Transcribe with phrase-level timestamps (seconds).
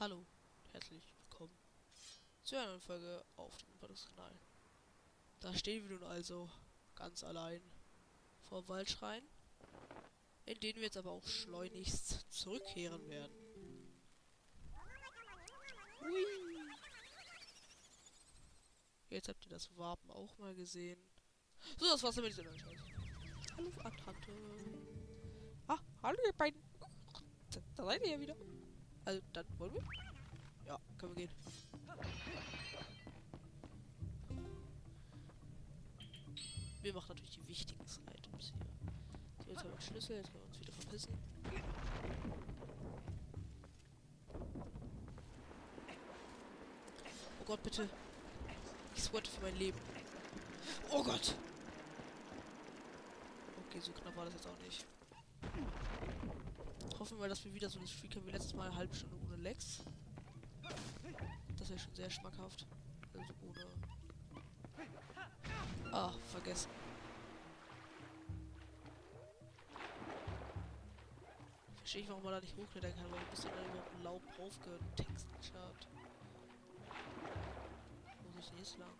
[0.00, 0.24] Hallo,
[0.70, 1.58] herzlich willkommen
[2.44, 4.38] zu einer neuen Folge auf dem Überdruckskanal.
[5.40, 6.48] Da stehen wir nun also
[6.94, 7.60] ganz allein
[8.42, 9.24] vor Waldschrein,
[10.46, 13.36] in den wir jetzt aber auch schleunigst zurückkehren werden.
[16.00, 16.24] Hui.
[19.08, 21.00] Jetzt habt ihr das Wapen auch mal gesehen.
[21.76, 22.36] So, das war's damit.
[23.56, 24.32] Hallo, Attante.
[25.66, 26.62] Ah, hallo ihr beiden.
[27.74, 28.36] Da seid ihr ja wieder.
[29.08, 29.82] Also, dann wollen wir?
[30.66, 31.34] Ja, können wir gehen.
[36.82, 38.66] Wir machen natürlich die wichtigsten Items hier.
[39.46, 41.14] So, jetzt haben wir den Schlüssel, jetzt können wir uns wieder verpissen.
[47.40, 47.88] Oh Gott, bitte.
[48.94, 49.78] Ich sweate für mein Leben.
[50.90, 51.34] Oh Gott!
[53.68, 54.84] Okay, so knapp war das jetzt auch nicht.
[57.08, 59.16] Hoffen wir, dass wir wieder so eine Streak haben wie letztes Mal, eine halbe Stunde
[59.24, 59.82] ohne Lex.
[61.56, 62.66] Das wäre schon sehr schmackhaft.
[63.14, 63.64] Also ohne...
[65.90, 66.70] Ah, vergessen.
[71.78, 74.02] Verstehe ich, warum man da nicht hochklettern kann, weil du bist ja dann überhaupt ein
[74.02, 75.52] Laub draufgetextet.
[78.22, 78.92] Wo muss ich denn jetzt lang?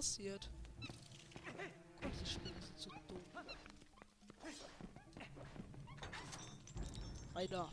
[0.00, 0.48] Kassiert.
[2.00, 3.20] Gott, diese Spiele sind so dumm.
[7.34, 7.70] Einer.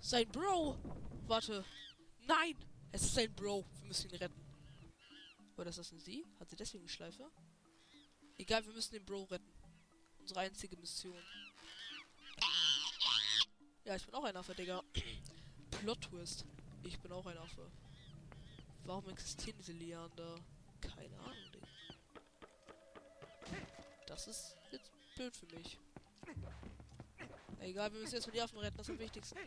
[0.00, 0.78] Sein Bro!
[1.26, 1.66] Warte.
[2.26, 2.56] Nein!
[2.92, 3.66] Es ist sein Bro.
[3.80, 4.42] Wir müssen ihn retten.
[5.58, 6.24] Oder ist das eine sie?
[6.40, 7.30] Hat sie deswegen eine Schleife?
[8.38, 9.52] Egal, wir müssen den Bro retten.
[10.18, 11.22] Unsere einzige Mission.
[13.84, 14.82] Ja, ich bin auch ein Affe, Digga.
[15.72, 16.46] Plot Twist.
[16.84, 17.70] Ich bin auch ein Affe.
[18.86, 20.36] Warum existieren diese Liander?
[20.80, 21.34] Keine Ahnung.
[24.06, 25.78] Das ist jetzt blöd für mich.
[27.60, 29.38] Egal, wir müssen jetzt mal die Affen retten, das ist am wichtigsten.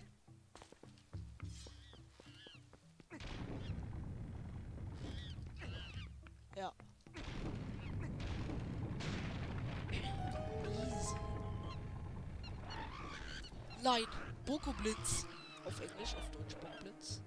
[6.56, 6.74] Ja.
[13.84, 14.06] Nein,
[14.46, 15.28] Bokoblitz.
[15.64, 17.22] Auf Englisch, auf Deutsch Bockblitz.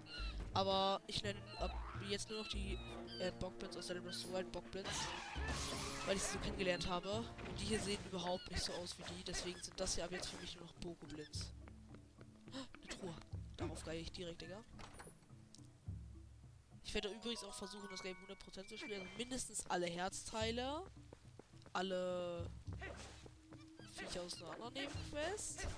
[0.52, 1.70] Aber ich nenne ab
[2.10, 2.78] jetzt nur noch die
[3.20, 4.88] äh, Bockblitz aus der the Wild Bockblitz.
[6.06, 7.10] Weil ich sie so kennengelernt habe.
[7.18, 9.24] Und die hier sehen überhaupt nicht so aus wie die.
[9.24, 11.52] Deswegen sind das hier ab jetzt für mich nur noch Bokoblitz.
[12.52, 13.14] Eine Truhe.
[13.56, 14.64] Darauf gehe ich direkt, Digga.
[16.84, 19.02] Ich werde übrigens auch versuchen, das Game 100% zu spielen.
[19.02, 20.82] Also mindestens alle Herzteile.
[21.72, 22.50] Alle
[23.92, 25.68] Viecher aus einer anderen Nebenquest.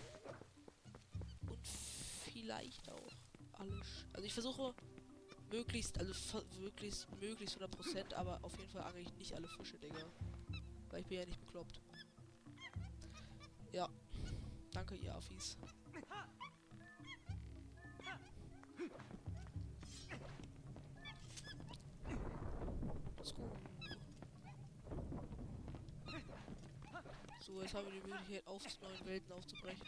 [1.50, 3.12] Und vielleicht auch
[3.52, 3.84] alle...
[3.84, 4.74] Sch also ich versuche
[5.52, 10.04] möglichst, also möglichst, möglichst 100%, aber auf jeden Fall angel ich nicht alle Fische, Digga.
[10.88, 11.80] Weil ich bin ja nicht bekloppt.
[13.72, 13.88] Ja.
[14.72, 15.58] Danke, ihr Affis.
[27.40, 29.86] So, jetzt haben wir die Möglichkeit, auf zu neuen Welten aufzubrechen.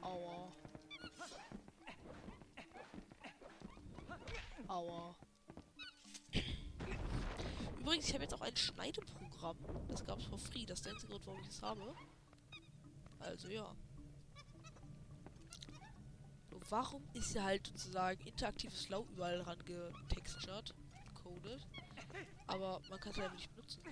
[0.00, 0.52] Aua.
[4.78, 5.16] Aua.
[7.80, 9.56] Übrigens, ich habe jetzt auch ein Schneideprogramm.
[9.88, 10.66] Das gab es for free.
[10.66, 11.96] Das ist der einzige Grund, warum ich es habe.
[13.18, 13.74] Also ja.
[16.48, 20.72] So, warum ist ja halt sozusagen interaktives Laub überall rangetextured,
[21.24, 21.66] coded,
[22.46, 23.82] aber man kann es ja nicht benutzen.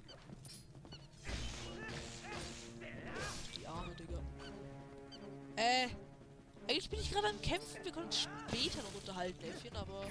[3.57, 4.23] Die Arme, Digga.
[5.57, 5.89] Äh,
[6.69, 7.85] eigentlich bin ich gerade am Kämpfen.
[7.85, 10.07] Wir können uns später noch unterhalten, Elfchen, aber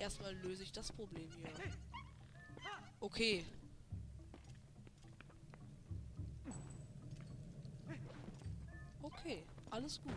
[0.00, 1.50] erstmal löse ich das Problem hier.
[3.00, 3.44] Okay.
[9.02, 10.12] Okay, alles gut.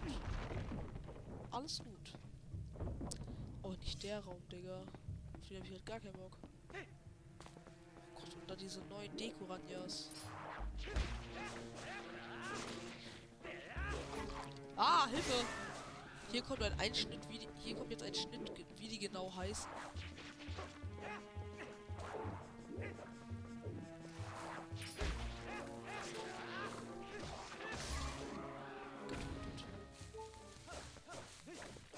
[1.51, 2.18] Alles gut.
[3.62, 4.81] Oh, nicht der Raum, Digga.
[5.33, 6.38] Auf den hab ich halt gar keinen Bock.
[6.39, 10.09] Oh Gott, und da diese neuen Dekoranjas.
[14.75, 15.45] Ah, Hilfe!
[16.31, 18.57] Hier kommt ein Einschnitt, wie die, hier kommt jetzt ein Schnitt,
[18.94, 19.72] die genau heißen.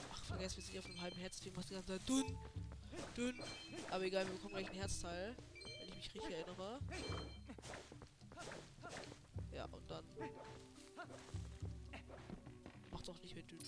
[0.09, 2.37] Ach, vergessen, wir sind auf einem halben Herz, deswegen macht die ganze Zeit dünn,
[3.17, 3.43] dünn.
[3.91, 6.79] Aber egal, wir bekommen gleich ein Herzteil, wenn ich mich richtig erinnere.
[9.51, 10.05] Ja, und dann
[12.91, 13.59] macht auch nicht mehr dünn.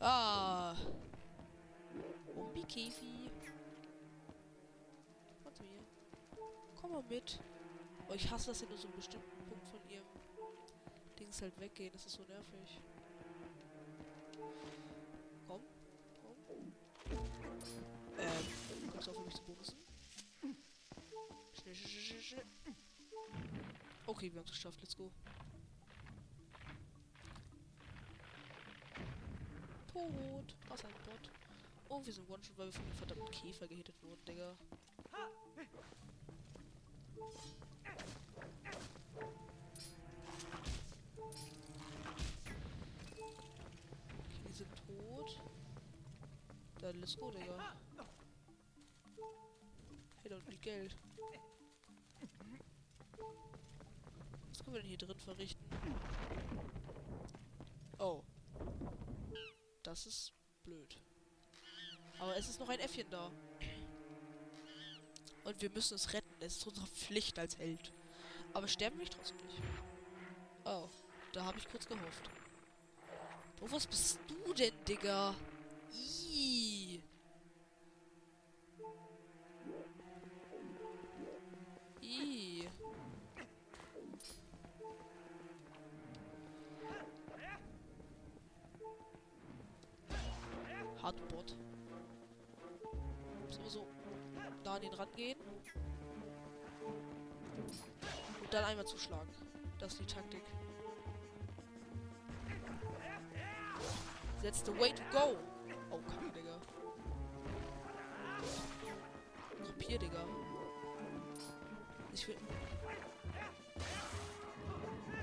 [0.00, 0.76] Ah.
[2.34, 3.30] Umbi-Käfi.
[5.42, 5.82] Komm zu mir.
[6.80, 7.40] Komm mal mit.
[8.08, 10.04] Oh, ich hasse das, wenn nur so einen bestimmten Punkt von ihrem
[11.18, 11.92] Dings halt weggehen.
[11.92, 12.80] Das ist so nervig.
[15.46, 15.62] Komm.
[16.20, 16.36] Komm.
[18.18, 19.78] Ähm, kommst du auf, mich zu bumsen?
[21.54, 22.44] Schnell, schnell, schnell, schnell.
[24.06, 24.80] Okay, wir haben es geschafft.
[24.82, 25.10] Let's go.
[29.94, 30.56] Tot.
[30.68, 31.30] Was ein Bot.
[31.88, 34.56] Oh, wir sind One-Shot, weil wir von dem verdammten Käfer gehittet wurden, Digga.
[44.26, 45.40] Okay, die sind tot.
[46.80, 47.72] Dann let's go, Digga.
[50.22, 50.96] Hey, da liegt Geld.
[54.48, 55.64] Was können wir denn hier drin verrichten?
[57.98, 58.24] Oh.
[59.84, 60.32] Das ist
[60.64, 60.96] blöd.
[62.18, 63.30] Aber es ist noch ein Äffchen da.
[65.44, 66.34] Und wir müssen es retten.
[66.40, 67.92] Es ist unsere Pflicht als Held.
[68.54, 69.62] Aber sterben will ich trotzdem nicht.
[70.64, 70.88] Oh,
[71.32, 72.30] da habe ich kurz gehofft.
[73.60, 75.34] Wo was bist du denn, Digga?
[75.92, 76.23] Ih.
[94.74, 95.38] Nah an ihn rangehen.
[98.42, 99.28] Und dann einmal zuschlagen.
[99.78, 100.42] Das ist die Taktik.
[104.42, 105.36] That's the way to go.
[105.90, 106.60] Oh, Kacke, Digga.
[109.66, 110.24] Rapier, Digga.
[112.12, 112.36] Ich will...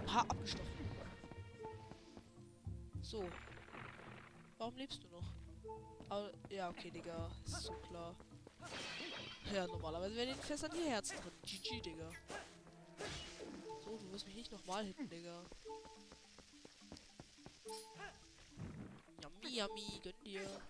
[0.08, 0.68] Ha, abgestochen.
[3.02, 3.30] So.
[4.58, 5.34] Warum lebst du noch?
[6.10, 7.30] Aber, ja, okay, Digga.
[7.46, 8.16] Ist so klar.
[9.54, 11.34] Ja, normalerweise wären den Fässern hier Herzen drin.
[11.44, 12.10] GG, Digga.
[13.84, 15.44] So, du wirst mich nicht nochmal hitten, Digga.
[19.22, 20.62] Yummy, yummy, gönn dir.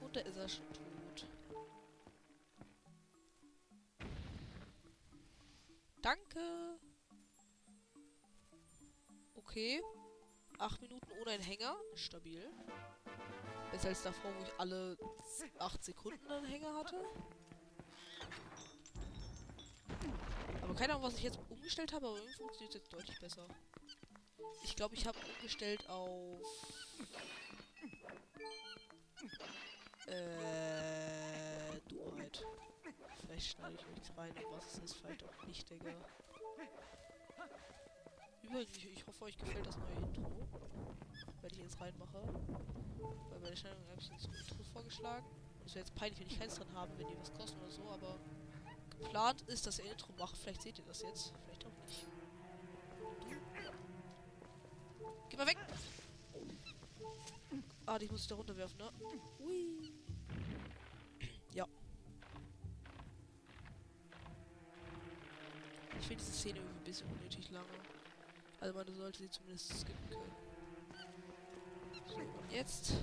[0.00, 1.26] Und da ist er schon tot.
[6.02, 6.78] Danke.
[9.34, 9.82] Okay.
[10.58, 11.76] Acht Minuten ohne einen Hänger.
[11.94, 12.50] Stabil.
[13.70, 14.96] Besser als davor, wo ich alle
[15.58, 17.04] acht Sekunden einen Hänger hatte.
[20.62, 23.46] Aber keine Ahnung, was ich jetzt umgestellt habe, aber irgendwie funktioniert es jetzt deutlich besser.
[24.64, 26.40] Ich glaube, ich habe umgestellt auf...
[30.06, 31.80] Äh...
[31.88, 32.44] Duheit.
[33.20, 35.94] Vielleicht schneide ich nichts rein, was es ist, vielleicht auch nicht, Digga.
[38.48, 40.46] Übrigens, ich, ich hoffe, euch gefällt das neue Intro.
[41.42, 42.22] Wenn ich jetzt reinmache.
[43.30, 45.26] Weil bei der Schneidung habe ich das Intro vorgeschlagen.
[45.64, 47.82] Es wäre jetzt peinlich, wenn ich keins dran habe, wenn die was kosten oder so,
[47.88, 48.20] aber
[49.00, 50.36] geplant ist, dass ihr Intro macht.
[50.36, 52.06] Vielleicht seht ihr das jetzt, vielleicht auch nicht.
[53.20, 53.36] Du?
[55.28, 55.58] Geh mal weg!
[57.84, 58.90] Ah, die muss ich da runterwerfen, ne?
[59.40, 59.92] Hui.
[61.52, 61.66] Ja.
[65.98, 67.95] Ich finde diese Szene irgendwie ein bisschen unnötig lange.
[68.60, 70.32] Also man sollte sie zumindest skippen können.
[72.06, 72.94] So, und jetzt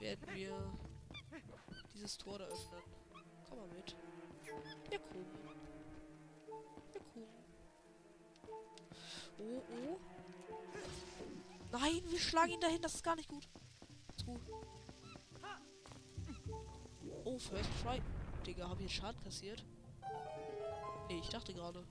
[0.00, 0.72] werden wir
[1.94, 2.82] dieses Tor da öffnen.
[3.48, 3.96] Komm mal mit.
[4.90, 5.24] Ja, cool.
[6.94, 7.26] Ja, cool.
[9.38, 9.98] Oh, oh.
[11.72, 12.82] Nein, wir schlagen ihn dahin.
[12.82, 13.48] Das ist gar nicht gut.
[14.26, 14.40] Gut.
[17.24, 18.02] Oh, First Try.
[18.46, 19.64] Digga, habe ich jetzt Schaden kassiert?
[21.08, 21.84] Nee, ich dachte gerade.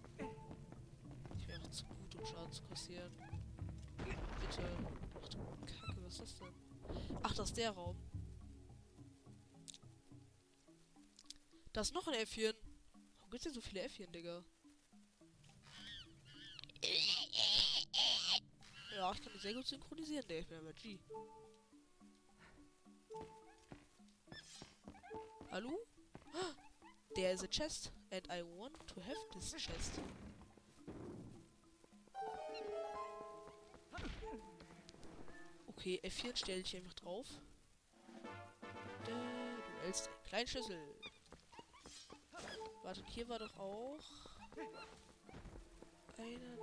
[2.18, 3.12] Um Schaden zu kassieren.
[3.98, 4.64] Bitte.
[5.16, 6.54] Ach du Kacke, was ist das denn?
[7.24, 7.98] Ach, das ist der Raum.
[11.74, 12.54] Da ist noch ein Äffchen.
[13.18, 14.44] Warum gibt's denn so viele Äffchen, Digga?
[18.96, 21.00] Ja, ich kann die sehr gut synchronisieren, der Äffchen, aber G.
[25.50, 25.80] Hallo?
[27.16, 30.00] There is a chest, and I want to have this chest.
[35.82, 37.26] Okay, F4 stelle ich einfach drauf.
[39.04, 39.12] Du
[39.82, 40.80] hältst einen kleinen Schlüssel.
[42.84, 44.00] Warte, hier war doch auch...
[46.20, 46.58] Einer...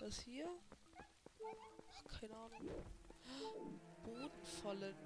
[0.00, 0.48] Was hier?
[1.92, 2.70] Ach, keine Ahnung.
[4.02, 4.96] Bodenfallen.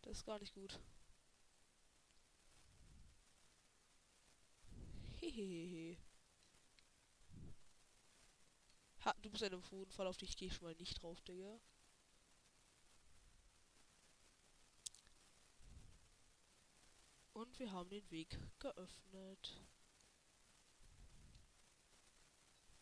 [0.00, 0.80] Das ist gar nicht gut.
[5.42, 5.96] Hehehe.
[9.04, 11.58] Ha, du bist ein Bodenfall, auf dich gehe ich mal nicht drauf, Digga.
[17.32, 19.64] Und wir haben den Weg geöffnet.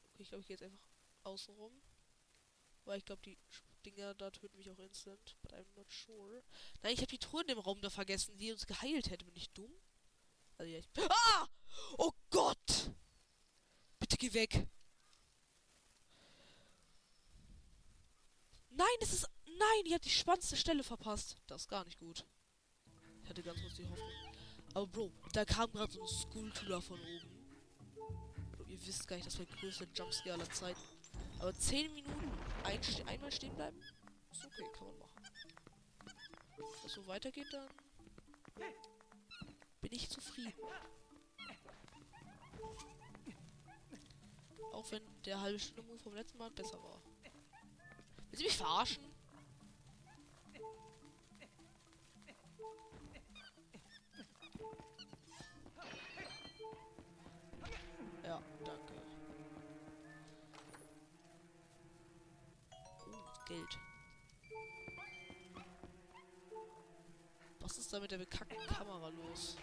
[0.06, 0.88] Okay, ich glaube, ich gehe jetzt einfach
[1.22, 1.80] außen rum.
[2.84, 3.38] Weil ich glaube, die
[3.84, 5.36] Dinger da töten mich auch instant.
[5.42, 6.42] But I'm not sure.
[6.82, 9.24] Nein, ich habe die Truhe in dem Raum da vergessen, die uns geheilt hätte.
[9.24, 9.72] Bin ich dumm?
[10.56, 10.88] Also ja, ich...
[11.08, 11.48] Ah!
[11.96, 12.92] Oh Gott!
[13.98, 14.66] Bitte geh weg.
[18.70, 19.28] Nein, es ist...
[19.46, 21.36] Nein, ihr habt die spannendste Stelle verpasst.
[21.46, 22.24] Das ist gar nicht gut.
[23.24, 24.08] Ich hatte ganz kurz die Hoffnung.
[24.74, 27.28] Aber Bro, da kam gerade so ein Skulltula von oben.
[28.52, 30.80] Bro, ihr wisst gar nicht, das war der größte Jumpscare aller Zeiten.
[31.40, 32.30] Aber 10 Minuten
[32.64, 33.80] ein, einmal stehen bleiben?
[34.30, 35.22] Ist okay, kann man machen.
[36.56, 37.68] Wenn das so weitergeht, dann
[39.80, 40.54] bin ich zufrieden.
[44.72, 47.02] Auch wenn der halbe Stunde vom letzten Mal besser war.
[48.30, 49.04] Willst du mich verarschen?
[58.22, 58.94] Ja, danke.
[62.70, 63.78] Oh, Geld.
[67.60, 69.56] Was ist da mit der bekackten Kamera los?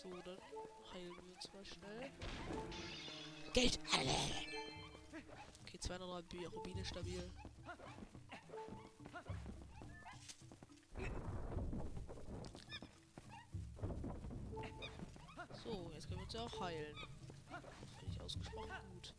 [0.00, 0.38] So, dann
[0.94, 2.12] heilen wir uns mal schnell.
[3.52, 3.80] Geld!
[5.66, 7.28] Okay, 203 Rubine stabil.
[15.64, 16.94] So, jetzt können wir uns ja auch heilen.
[17.98, 19.14] Finde ich ausgesprochen gut.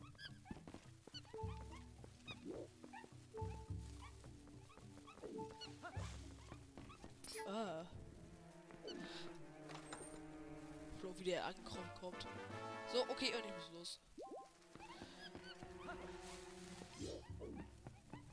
[7.47, 7.85] Ah.
[11.19, 12.25] Wie der angekommen kommt.
[12.91, 13.99] So, okay, und ich muss los.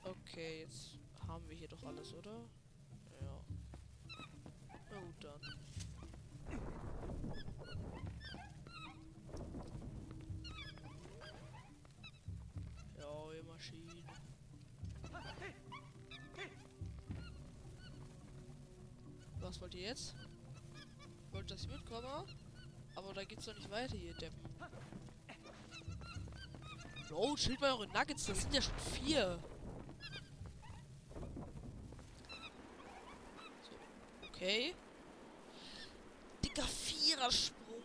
[0.05, 2.49] Okay, jetzt haben wir hier doch alles, oder?
[3.21, 3.45] Ja.
[4.91, 5.41] Na gut, dann.
[12.97, 14.05] Ja, ihr Maschinen.
[19.41, 20.15] Was wollt ihr jetzt?
[21.33, 22.27] Wollt, dass ich mitkomme?
[22.97, 24.41] Aber da geht's doch nicht weiter, ihr Deppen.
[27.09, 29.39] Bro, schild mal eure Nuggets, das sind ja schon vier.
[33.63, 34.75] So, okay.
[36.45, 37.83] Dicker Vierersprung.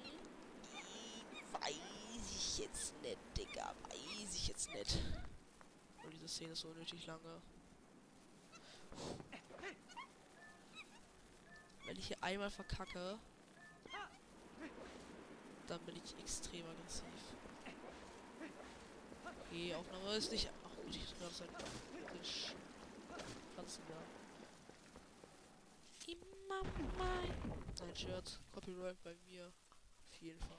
[1.54, 3.74] Weiß ich jetzt nicht, Digga.
[3.84, 4.98] Weiß ich jetzt nicht.
[6.04, 7.42] Oh, diese Szene ist so unnötig lange.
[11.86, 13.20] Wenn ich hier einmal verkacke,
[15.68, 17.06] dann bin ich extrem aggressiv.
[19.46, 20.50] Okay, Aufnahme ist nicht.
[20.66, 21.50] Ach gut, ich gerade sein.
[23.54, 23.94] Pflanzen da.
[26.08, 26.64] Immer
[26.98, 27.30] mein.
[27.80, 28.40] Nein, Shirt.
[28.52, 29.48] Copyright bei mir.
[30.10, 30.58] Auf jeden Fall.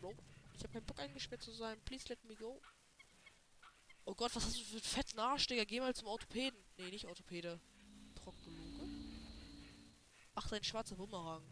[0.00, 0.14] Bro,
[0.54, 1.80] ich habe keinen Bock eingesperrt zu sein.
[1.84, 2.60] Please let me go.
[4.04, 5.64] Oh Gott, was hast du für einen fetten Arsch, Digga?
[5.64, 6.58] Geh mal zum Orthopäden.
[6.78, 7.60] Nee, nicht Orthopäde.
[8.26, 8.88] Proktologe?
[10.34, 11.44] Ach, dein schwarzer Bumerang.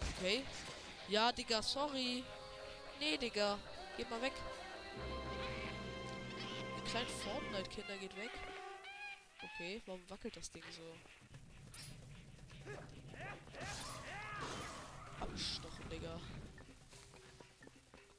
[0.00, 0.44] Okay.
[1.08, 2.22] Ja, Digga, sorry.
[3.00, 3.58] Nee, Digga.
[3.96, 4.32] Geht mal weg.
[6.76, 8.30] Die kleinen Fortnite-Kinder geht weg.
[9.42, 10.94] Okay, warum wackelt das Ding so?
[15.20, 16.20] Abgestochen, Digga.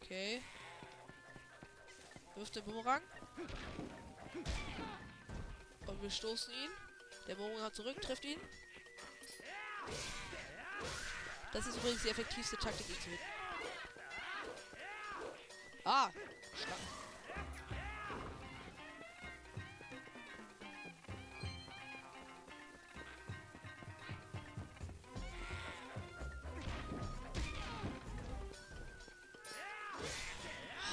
[0.02, 0.42] Okay.
[2.36, 3.04] Wirft der Bumerang.
[5.90, 6.70] Und wir stoßen ihn.
[7.28, 8.40] Der Bumerang zurück, trifft ihn.
[11.52, 13.24] Das ist übrigens die effektivste Taktik, ihn zu hitten.
[15.84, 16.12] Ah!
[16.56, 16.88] Schlangen.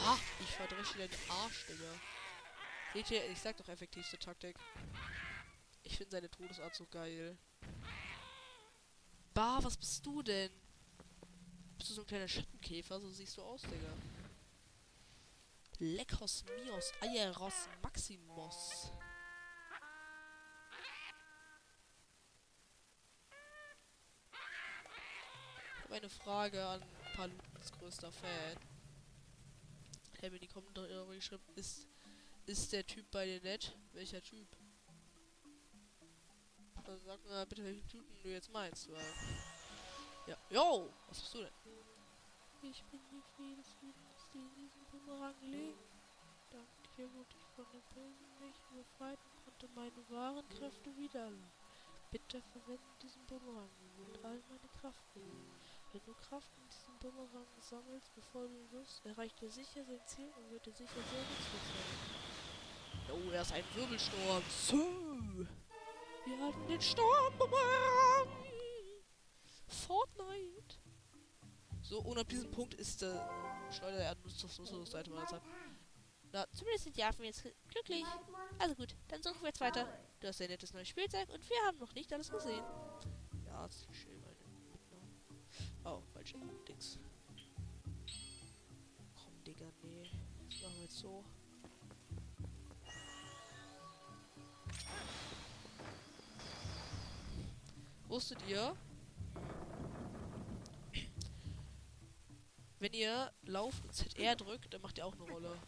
[0.05, 0.19] Ha!
[0.41, 2.16] Ich verdresche den Arsch, Digga.
[2.97, 4.57] Seht ich sag doch effektivste Taktik.
[5.83, 7.37] Ich finde seine Todesart so geil.
[9.35, 10.51] Bah, was bist du denn?
[11.77, 12.99] Bist du so ein kleiner Schattenkäfer?
[12.99, 13.93] So siehst du aus, Digga.
[15.79, 18.91] Lekos Mios Aeros Maximos.
[25.75, 26.83] Ich habe eine Frage an
[27.15, 28.57] Palutens größter Fan.
[30.15, 31.87] Ich habe in die Kommentare geschrieben, ist,
[32.47, 33.77] ist der Typ bei dir nett?
[33.93, 34.49] Welcher Typ?
[36.85, 39.05] Dann sag mal bitte, welchen Typen du jetzt meinst, weil...
[40.29, 41.53] Ja, yo, was bist du denn?
[42.63, 45.79] Ich bin die Fee des Friedens, die in diesem Bumerang lebt.
[46.51, 51.51] Dank dir wurde ich von den bösen Mächten befreit und konnte meine wahren Kräfte wiedererlangen.
[52.11, 55.05] Bitte verwende diesen Bumerang und all meine Kraft.
[55.93, 60.31] Wenn du Kraft in diesem Bumerang sammelst, bevor du wirst, erreicht er sicher sein Ziel
[60.37, 62.36] und wird dir sicher sehr nützlich sein.
[63.13, 64.43] Oh, er ist ein Wirbelsturm.
[64.49, 64.77] So.
[66.27, 68.29] Wir halten den Sturmbumerang.
[69.69, 70.77] Fortnite.
[71.83, 73.31] So, und ab diesem Punkt ist der
[73.71, 75.43] Schleuder der Nutzungsseite mal deshalb.
[76.33, 78.05] Na, zumindest sind die Affen jetzt glücklich.
[78.59, 79.87] Also gut, dann suchen wir jetzt weiter.
[80.19, 82.65] Du hast ein nettes neues Spielzeug und wir haben noch nicht alles gesehen.
[83.45, 84.37] Ja, das ist schön, meine.
[85.85, 86.99] Oh, falsche Dings.
[89.15, 90.11] Komm, Digga, nee.
[90.51, 91.25] Das machen wir jetzt so.
[98.17, 98.75] Wusstet ihr,
[102.79, 105.59] wenn ihr lauft und ZR drückt, dann macht ihr auch eine Rolle.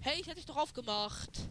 [0.00, 1.50] Hey, ich hätte dich doch aufgemacht.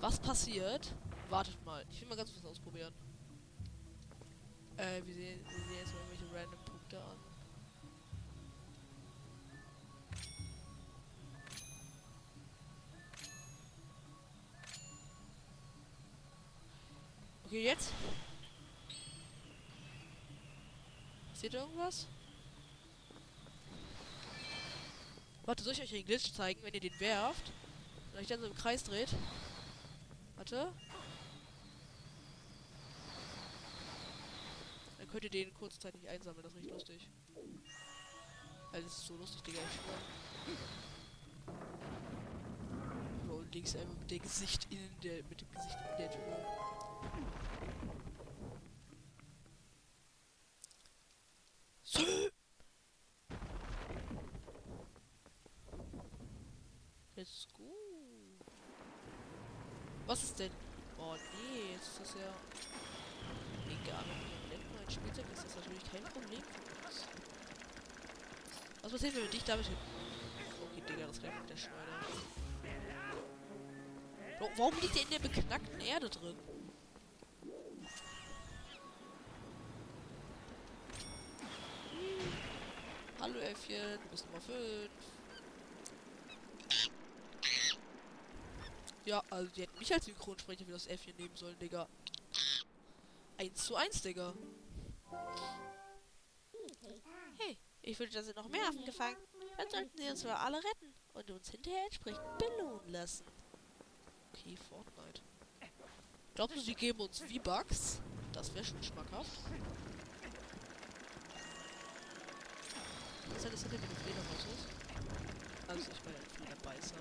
[0.00, 0.94] Was passiert?
[1.30, 1.84] Wartet mal.
[1.90, 2.94] Ich will mal ganz kurz ausprobieren.
[4.76, 7.29] Äh, wir sehen, wir sehen jetzt mal irgendwelche random Punkte an.
[17.50, 17.92] Okay, jetzt.
[21.34, 22.06] Seht ihr irgendwas?
[25.46, 27.52] Warte, soll ich euch den Glitch zeigen, wenn ihr den werft?
[28.12, 29.08] Und euch dann so im Kreis dreht?
[30.36, 30.72] Warte.
[34.98, 37.08] Dann könnt ihr den kurzzeitig einsammeln, das richtig lustig.
[38.70, 39.80] Also, das ist so lustig, Digga, ich
[43.28, 46.89] und links einfach mit dem Gesicht in der, mit dem Gesicht in der Tür.
[51.82, 52.02] So.
[57.16, 57.64] Let's go.
[60.06, 60.50] Was ist denn?
[60.98, 62.32] Oh nee, jetzt ist das ja.
[63.66, 64.04] Egal,
[64.48, 66.42] wenn wir im neuen Spielzeug ist das natürlich kein Problem.
[68.82, 69.66] Was passiert, wenn wir dich damit?
[69.66, 72.00] Okay, Digga, das rennt mit der Schneider.
[74.56, 76.36] Warum liegt der in der beknackten Erde drin?
[83.20, 84.90] Hallo Äffchen, du bist Nummer 5.
[89.04, 91.86] Ja, also die hätten mich als Synchronsprecher für das Äffchen nehmen sollen, Digga.
[93.36, 94.32] 1 zu 1, Digga.
[97.38, 99.16] Hey, ich würde, da sind noch mehr Affen gefangen.
[99.58, 103.26] Dann sollten sie uns wohl alle retten und uns hinterher entsprechend belohnen lassen.
[104.32, 105.20] Okay, Fortnite.
[106.34, 108.00] Glaubst du, sie geben uns V-Bucks?
[108.32, 109.30] Das wäre schon schmackhaft.
[113.42, 114.66] Hinter dem Fledermaus ist?
[115.66, 116.94] Also ich meine ein Flederbeißer.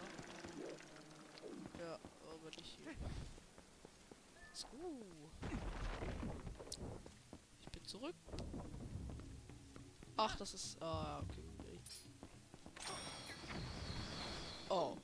[1.80, 1.99] Ja,
[2.32, 2.95] aber nicht hier.
[4.54, 4.67] So.
[7.62, 8.15] Ich bin zurück.
[10.17, 10.82] Ach, das ist.
[10.82, 11.43] Ah, okay.
[14.69, 14.95] Oh.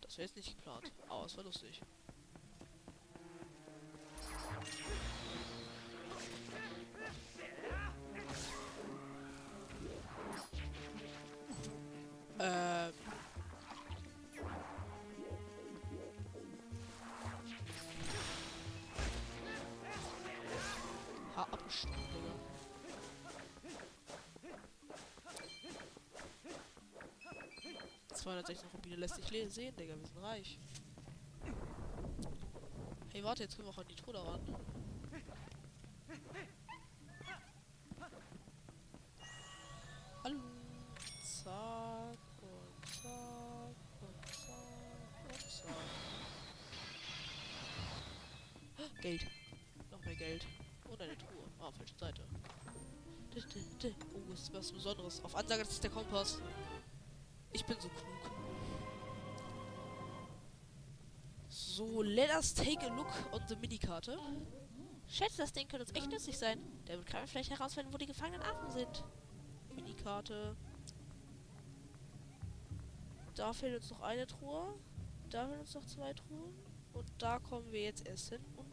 [0.00, 0.92] Das wäre jetzt nicht geplant.
[1.08, 1.80] Aber es war lustig.
[28.24, 29.98] ...260 Rubine lässt sich sehen, Digga.
[29.98, 30.58] Wir sind reich.
[33.12, 34.40] Hey, warte, jetzt können wir auch an die Truhe ran.
[40.24, 40.40] Hallo.
[41.22, 45.76] Zack und zack und zack und zack.
[49.02, 49.26] Geld.
[49.90, 50.46] Noch mehr Geld.
[50.88, 51.44] Und eine Truhe.
[51.60, 52.22] Ah, falsche Seite.
[53.36, 55.22] Oh, ist was Besonderes.
[55.22, 56.40] Auf Ansage, das ist der Kompass.
[62.02, 64.18] Let us take a look on the Minikarte.
[65.06, 66.58] Schätze, das Ding könnte uns echt nützlich sein.
[66.86, 69.04] Damit kann man vielleicht herausfinden, wo die gefangenen Affen sind.
[69.74, 70.56] Minikarte.
[73.34, 74.74] Da fehlt uns noch eine Truhe.
[75.30, 76.54] Da fehlen uns noch zwei Truhen.
[76.92, 78.44] Und da kommen wir jetzt erst hin.
[78.56, 78.72] Und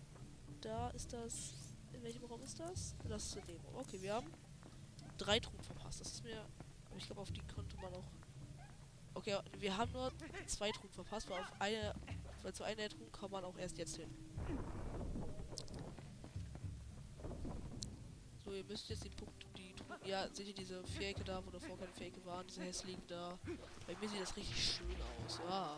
[0.62, 1.54] da ist das.
[1.94, 2.96] In welchem Raum ist das?
[3.08, 3.76] Das ist in dem Raum.
[3.76, 4.32] Okay, wir haben
[5.18, 6.02] drei Truhen verpasst.
[6.02, 6.42] Das ist mir.
[6.90, 8.21] Aber ich glaube, auf die konnte man auch.
[9.14, 10.12] Okay, wir haben nur
[10.48, 11.94] zwei Truhen verpasst, weil auf eine.
[12.44, 14.10] Weil zu einer der Truhen kann man auch erst jetzt hin.
[18.44, 21.52] So, ihr müsst jetzt den Punkt, die Truhen, ja, seht ihr diese Vierecke da, wo
[21.52, 23.38] davor keine Vierecke waren, diese hässlichen da.
[23.86, 25.40] Bei mir sieht das richtig schön aus.
[25.48, 25.78] Ah.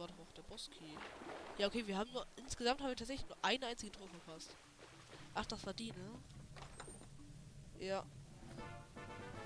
[0.00, 0.96] War doch auch der Boss-Key.
[1.58, 2.26] Ja, okay, wir haben nur.
[2.36, 4.56] Insgesamt haben wir tatsächlich nur eine einzige Truhe verpasst.
[5.34, 6.10] Ach, das war die, ne?
[7.78, 8.04] Ja.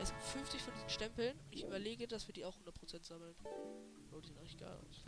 [0.01, 1.39] Es gibt 50 von diesen Stempeln.
[1.51, 3.35] Ich überlege, dass wir die auch 100% sammeln.
[4.13, 5.05] Oh, die sind eigentlich geil aus.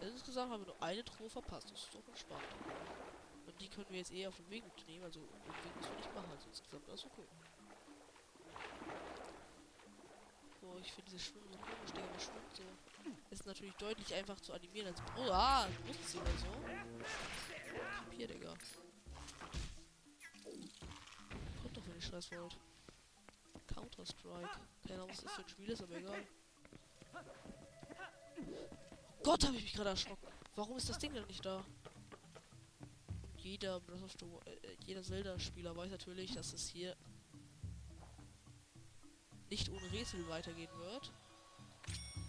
[0.00, 1.70] Insgesamt haben wir nur eine Truhe verpasst.
[1.70, 2.42] Das ist doch entspannt.
[3.46, 5.04] Und die können wir jetzt eh auf dem Weg mitnehmen.
[5.04, 6.30] Also, den Weg müssen wir nicht machen.
[6.30, 7.26] Also, insgesamt ist okay.
[10.76, 12.20] Boah, ich finde diese Schwimmen so komisch, Digga.
[12.20, 12.62] Schwimmt so.
[13.30, 15.00] Ist natürlich deutlich einfach zu animieren als.
[15.16, 16.46] Oh, ah, Brustzieher oder so.
[18.14, 18.54] Hier, Digga.
[21.62, 22.58] Kommt doch, wenn ihr Scheiß wollt.
[23.68, 24.60] Counter-Strike.
[24.86, 26.26] Keine Ahnung, was das für ein Spiel ist, aber egal.
[29.22, 30.26] Gott, habe ich mich gerade erschrocken.
[30.56, 31.64] Warum ist das Ding denn nicht da?
[33.38, 36.94] Jeder Breath of the äh, jeder Zelda-Spieler weiß natürlich, dass es hier
[39.50, 41.12] nicht ohne Rätsel weitergehen wird.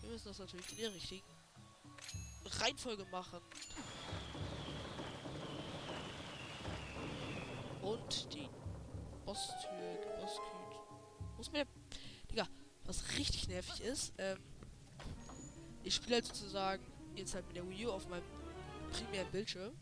[0.01, 1.25] Wir müssen das natürlich in der richtigen
[2.45, 3.41] Reihenfolge machen.
[7.82, 8.49] Und die
[9.25, 11.38] Osttür, Ostküt.
[11.38, 11.65] Muss mir.
[12.32, 12.47] Digga,
[12.86, 14.38] was richtig nervig ist, ähm,
[15.84, 18.23] ich spiele halt sozusagen jetzt halt mit der Wii U auf meinem
[18.91, 19.73] primären Bildschirm.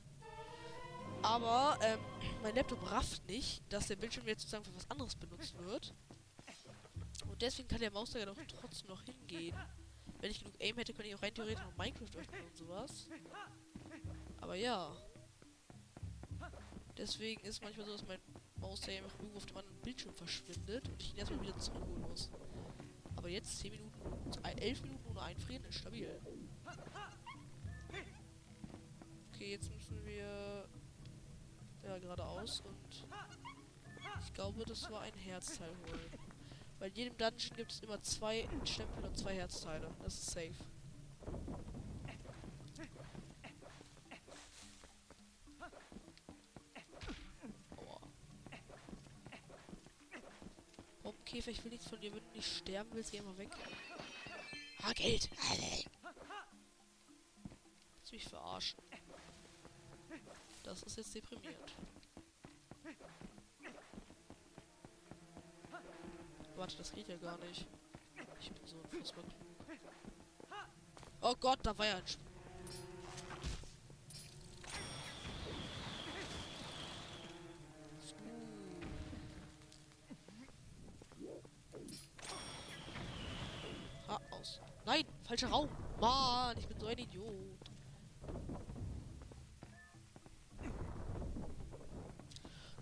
[1.21, 1.99] Aber ähm,
[2.43, 5.93] mein Laptop rafft nicht, dass der Bildschirm jetzt sozusagen für was anderes benutzt wird.
[7.35, 9.53] Und deswegen kann der Mauszeiger doch trotzdem noch hingehen.
[10.21, 13.09] Wenn ich genug Aim hätte, könnte ich auch rein theoretisch noch Minecraft öffnen und sowas.
[14.39, 14.95] Aber ja.
[16.95, 18.21] Deswegen ist manchmal so, dass mein
[18.55, 22.29] Mauszeiger einfach irgendwo auf dem anderen Bildschirm verschwindet und ich ihn erstmal wieder zurückholen muss.
[23.17, 24.01] Aber jetzt 10 Minuten,
[24.41, 26.21] 11 Minuten ohne Einfrieren ist stabil.
[29.33, 30.69] Okay, jetzt müssen wir
[31.83, 33.05] ja geradeaus und
[34.23, 36.24] ich glaube, das war ein Herzteil holen.
[36.85, 39.89] Bei jedem Dungeon gibt es immer zwei Stempel und zwei Herzteile.
[40.03, 40.53] Das ist safe.
[51.25, 52.13] Käfer, ich will nichts von dir.
[52.13, 53.49] Wenn du nicht sterben willst, geh mal weg.
[54.83, 55.27] Ah, Geld.
[57.95, 58.79] Willst mich verarschen?
[60.61, 61.75] Das ist jetzt deprimierend.
[66.55, 67.67] Warte, das geht ja gar nicht.
[68.39, 69.35] Ich bin so unfassbar klug.
[71.21, 72.21] Oh Gott, da war ja ein Sp
[84.85, 85.67] Nein, falscher Raum.
[85.99, 87.59] Mann, ich bin so ein Idiot.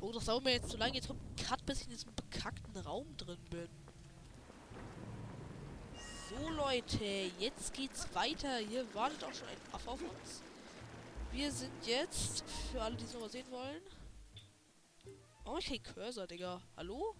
[0.01, 0.95] Oh, das dauert mir jetzt zu lange.
[0.95, 3.69] Jetzt kommt ein Cut, bis ich in diesem bekackten Raum drin bin.
[6.29, 8.57] So, Leute, jetzt geht's weiter.
[8.57, 10.41] Hier wartet auch schon ein Affe auf uns.
[11.31, 13.81] Wir sind jetzt, für alle, die es nochmal sehen wollen.
[15.45, 16.61] Oh, ich kein Cursor, Digga.
[16.77, 17.15] Hallo?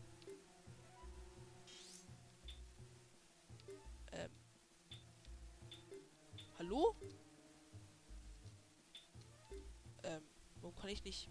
[4.12, 4.30] Ähm.
[6.58, 6.96] Hallo?
[10.04, 10.22] Ähm,
[10.62, 11.30] warum kann ich nicht...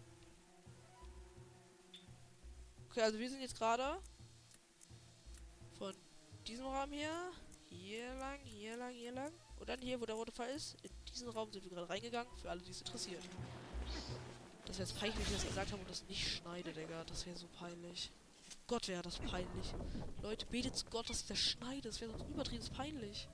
[2.93, 3.97] Okay, also wir sind jetzt gerade
[5.79, 5.95] von
[6.47, 7.33] diesem Raum hier,
[7.71, 10.77] hier lang, hier lang, hier lang und dann hier, wo der rote Fall ist.
[10.83, 13.23] In diesen Raum sind wir gerade reingegangen, für alle, die es interessiert.
[14.67, 17.03] Das wäre jetzt peinlich, wenn ich das gesagt habe und das nicht schneide, Digga.
[17.05, 18.13] Das wäre so peinlich.
[18.67, 19.73] Gott, wäre das peinlich.
[20.21, 21.89] Leute, betet zu Gott, dass ich das schneide.
[21.89, 23.27] Das wäre sonst übertrieben peinlich.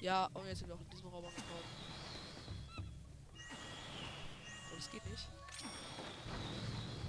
[0.00, 1.87] Ja, und jetzt sind wir auch in diesem Raum angekommen.
[4.78, 5.28] Es geht nicht.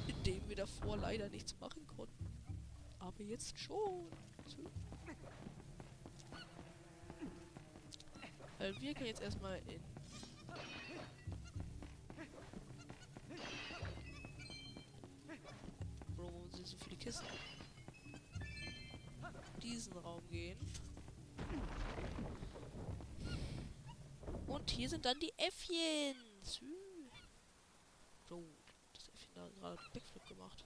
[0.07, 2.25] Indem wir davor leider nichts machen konnten.
[2.97, 4.07] Aber jetzt schon.
[8.57, 9.81] Weil wir können jetzt erstmal in.
[16.17, 17.27] Bro, wo sind so viele Kisten?
[19.61, 20.57] Diesen Raum gehen.
[24.47, 26.15] Und hier sind dann die Äffchen.
[26.41, 26.88] Das Äffchen
[29.39, 30.65] da gerade Backflip gemacht.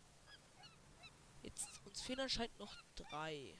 [1.41, 3.59] Jetzt, uns fehlen anscheinend noch drei.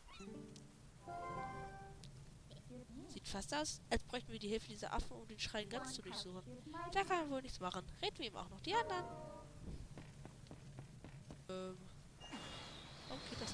[3.09, 6.01] Sieht fast aus, als bräuchten wir die Hilfe dieser Affen, um den Schrein ganz zu
[6.01, 6.43] durchsuchen.
[6.91, 7.85] Da kann man wohl nichts machen.
[8.01, 9.05] Reden wir ihm auch noch die anderen.
[11.49, 11.77] Ähm.
[13.07, 13.53] Warum geht das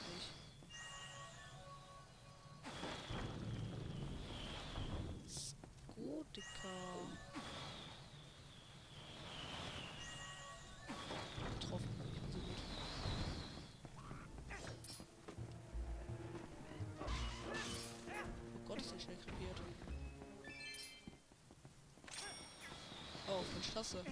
[23.73, 24.03] Tasse.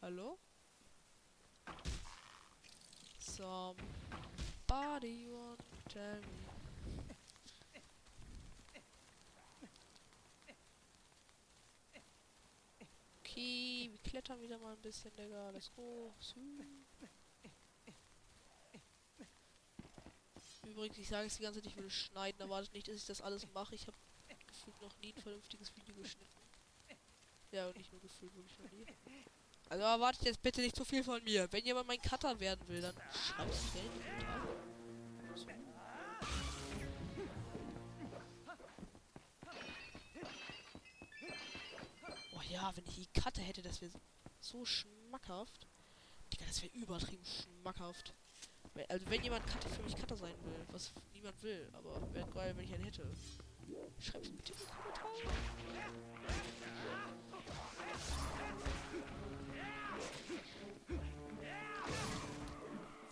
[0.00, 0.38] Hallo?
[3.18, 3.76] Somebody
[5.30, 6.26] want to tell me.
[13.20, 15.50] Okay, wir klettern wieder mal ein bisschen, Digga.
[15.50, 16.12] Let's go.
[20.64, 22.40] Übrigens, ich sage es die ganze Zeit, ich will schneiden.
[22.40, 23.74] Erwartet nicht, dass ich das alles mache.
[23.74, 23.96] Ich habe
[24.82, 26.30] noch nie ein vernünftiges Video geschnitten.
[27.52, 28.86] Ja, und nicht nur gefühlt, wirklich noch nie.
[29.68, 31.52] Also erwartet jetzt bitte nicht zu viel von mir.
[31.52, 33.60] Wenn jemand mein Cutter werden will, dann schreibt es.
[33.74, 33.78] So.
[42.34, 43.92] Oh ja, wenn ich die Cutter hätte, das wäre
[44.40, 45.66] so schmackhaft.
[46.32, 48.14] Digga, das wäre übertrieben schmackhaft.
[48.88, 52.56] Also wenn jemand Cutter für mich Cutter sein will, was niemand will, aber wäre geil,
[52.56, 53.06] wenn ich einen hätte.
[54.02, 55.12] Schreib's bitte in die Kommentare.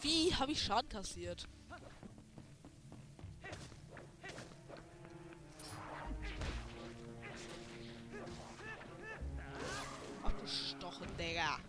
[0.00, 1.46] Wie habe ich Schaden kassiert?
[10.24, 11.61] Abgestochen, Digga.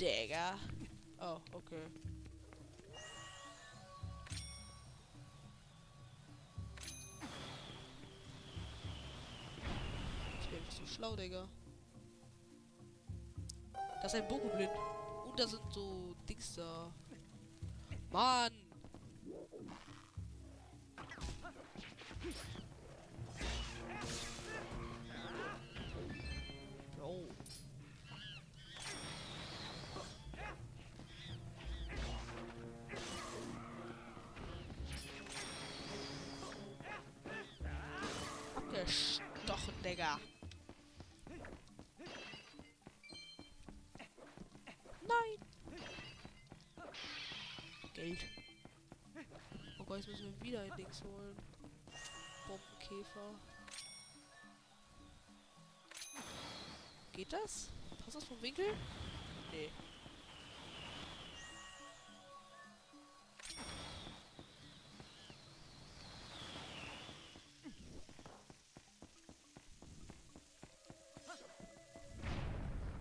[0.00, 0.58] Digga.
[1.20, 1.86] Oh, okay.
[11.20, 11.46] Digga.
[14.00, 14.70] Das ist ein Bokoblind.
[15.26, 16.90] Und da sind so Dings da.
[18.10, 18.50] Mann!
[48.10, 48.26] Geld.
[49.78, 51.36] Oh Gott, jetzt müssen wir wieder ein Dings holen.
[52.48, 53.34] Bombenkäfer.
[57.12, 57.70] Geht das?
[58.04, 58.64] Passt das vom Winkel?
[59.52, 59.70] Nee.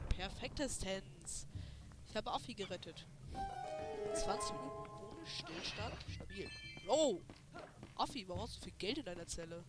[0.09, 1.47] Perfektestens.
[2.07, 3.07] Ich habe Affi gerettet.
[4.13, 4.78] 20 Minuten
[5.29, 5.95] Stillstand.
[6.13, 6.49] Stabil.
[6.87, 7.21] Oh!
[7.95, 9.63] Affi, warum hast du viel Geld in deiner Zelle?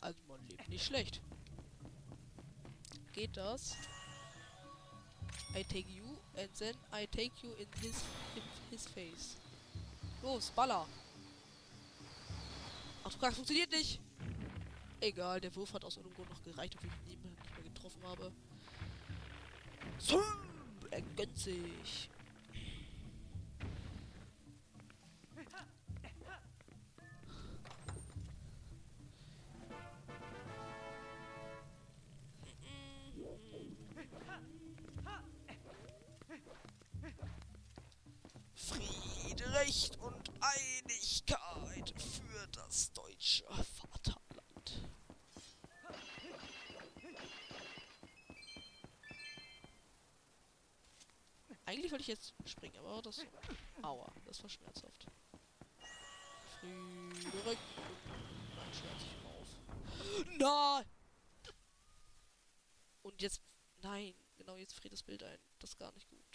[0.00, 1.20] Also man lebt nicht schlecht.
[3.12, 3.76] Geht das?
[5.54, 6.04] I take you
[6.36, 8.04] and then I take you in his
[8.36, 9.36] in his face.
[10.22, 10.86] Los, Baller!
[13.04, 14.00] Ach Kack, funktioniert nicht!
[15.00, 18.02] Egal, der Wurf hat aus irgendeinem Grund noch gereicht, obwohl ich ihn nicht mehr getroffen
[18.04, 18.32] habe.
[19.98, 20.22] So,
[20.90, 22.10] er gönnt sich.
[39.68, 44.88] Recht und Einigkeit für das deutsche Vaterland.
[51.66, 53.20] Eigentlich wollte ich jetzt springen, aber das.
[53.82, 55.06] Aua, das war schmerzhaft.
[56.62, 57.12] Und.
[57.12, 57.58] Nein,
[58.72, 59.48] schmerz ich auf.
[60.38, 60.86] Nein!
[63.02, 63.42] Und jetzt.
[63.82, 65.38] Nein, genau, jetzt friert das Bild ein.
[65.58, 66.27] Das ist gar nicht gut.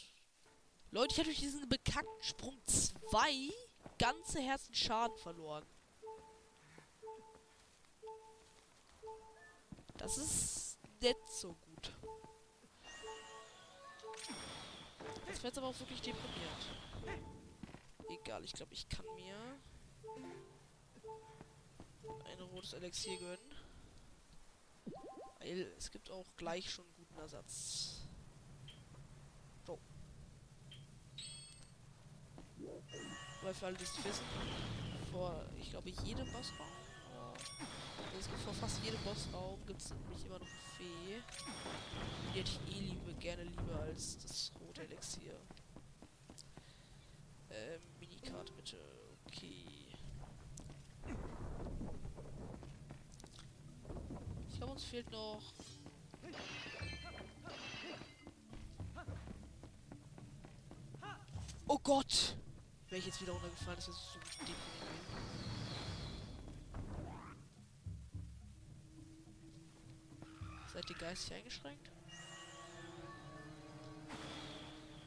[0.93, 3.51] Leute, ich hatte durch diesen bekackten Sprung 2
[3.97, 5.65] ganze Herzen Schaden verloren.
[9.97, 11.91] Das ist nicht so gut.
[15.27, 17.27] Jetzt wird aber auch wirklich deprimiert.
[18.09, 19.35] Egal, ich glaube, ich kann mir
[22.25, 23.55] ein rotes Elixier gönnen.
[25.39, 28.02] Weil es gibt auch gleich schon guten Ersatz.
[33.43, 34.23] Weil für alle, die es wissen,
[35.11, 36.67] vor, ich glaube, jedem Bossraum,
[37.97, 41.21] also es gibt vor fast jedem Bossraum, gibt es nämlich immer noch eine Fee.
[42.33, 45.35] Die hätte ich eh liebe, gerne lieber als das rote Elixier.
[47.49, 48.77] Ähm, Minikarte bitte.
[49.27, 49.65] Okay.
[54.49, 55.41] Ich glaube, uns fehlt noch.
[61.67, 62.37] Oh Gott!
[62.93, 64.55] Wäre ich jetzt wieder runtergefallen, das ist so deprimierend.
[70.71, 71.89] Seid ihr geistig eingeschränkt?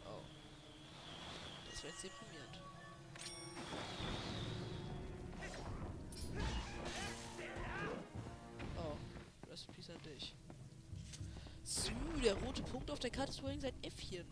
[0.05, 0.21] Oh.
[1.71, 2.61] Das wäre jetzt deprimierend.
[8.79, 8.97] Oh.
[9.49, 10.35] Rest in Peace an dich.
[11.63, 14.27] So, der rote Punkt auf der Karte ist übrigens ein Äffchen.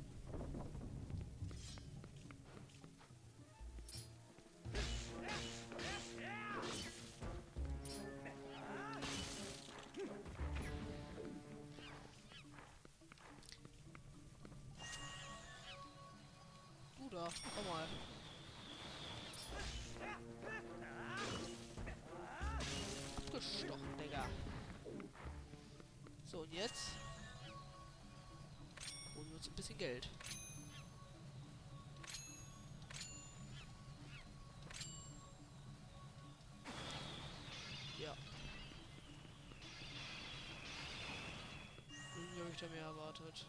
[42.64, 43.44] Da mehr erwartet.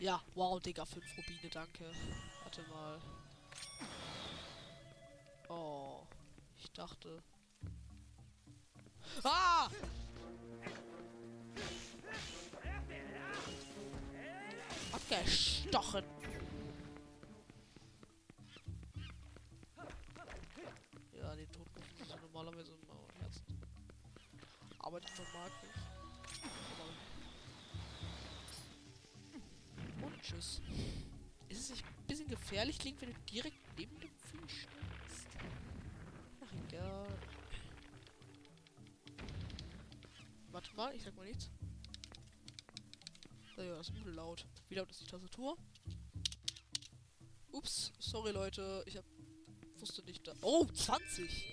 [0.00, 1.84] Ja, wow, Digga, 5 Rubine, danke.
[2.42, 3.00] Warte mal.
[5.48, 6.02] Oh,
[6.58, 7.22] ich dachte.
[9.22, 9.68] Ah!
[14.90, 16.13] Abgestochen.
[32.54, 35.26] Gefährlich, Link, wenn du direkt neben dem Vieh stehst?
[36.40, 37.18] Ach, egal.
[40.52, 41.50] Warte mal, ich sag mal nichts.
[43.56, 44.46] Ja, das ist übel laut.
[44.68, 45.58] Wie laut ist die Tastatur?
[47.50, 49.04] Ups, sorry Leute, ich hab
[49.78, 51.52] wusste nicht, da Oh, 20!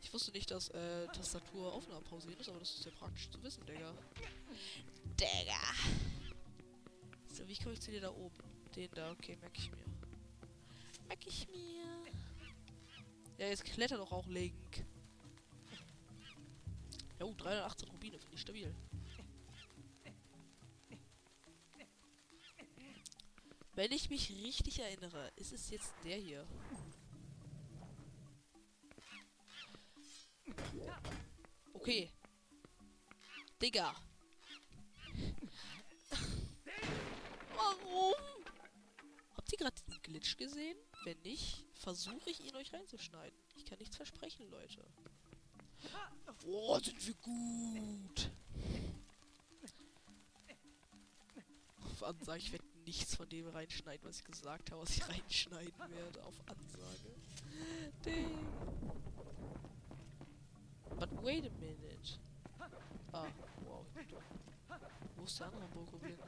[0.00, 3.42] Ich wusste nicht, dass äh, Tastatur Aufnahme pausieren ist, aber das ist ja praktisch zu
[3.42, 3.92] wissen, Digga.
[5.18, 5.60] Digga!
[7.32, 8.36] So, wie komme ich zu dir da oben?
[8.76, 10.05] Den da, okay, merke ich mir.
[11.08, 11.84] Merke ich mir.
[13.38, 14.86] Ja, jetzt kletter doch auch Link.
[17.20, 18.74] Jo, 318 Rubine, finde ich stabil.
[23.74, 26.46] Wenn ich mich richtig erinnere, ist es jetzt der hier.
[31.74, 32.10] Okay.
[33.60, 33.94] Digga.
[40.06, 40.78] Glitch gesehen?
[41.04, 43.36] Wenn nicht, versuche ich ihn euch reinzuschneiden.
[43.56, 44.86] Ich kann nichts versprechen, Leute.
[46.46, 48.30] Oh, sind wir gut.
[51.84, 55.90] Auf Ansage, ich werde nichts von dem reinschneiden, was ich gesagt habe, was ich reinschneiden
[55.90, 56.24] werde.
[56.24, 57.14] Auf Ansage.
[58.04, 58.46] Ding.
[61.00, 62.20] But wait a minute.
[63.12, 63.26] Ah,
[63.64, 63.84] wow.
[65.16, 65.62] Wo ist der andere
[66.06, 66.18] hin?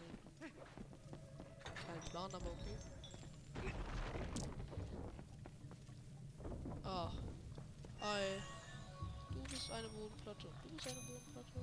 [1.87, 2.77] Kein Plan, aber okay.
[6.85, 7.13] Ah.
[8.01, 8.23] Hi.
[9.31, 10.49] Du bist eine Bodenplatte.
[10.63, 11.61] Du bist eine Bodenplatte.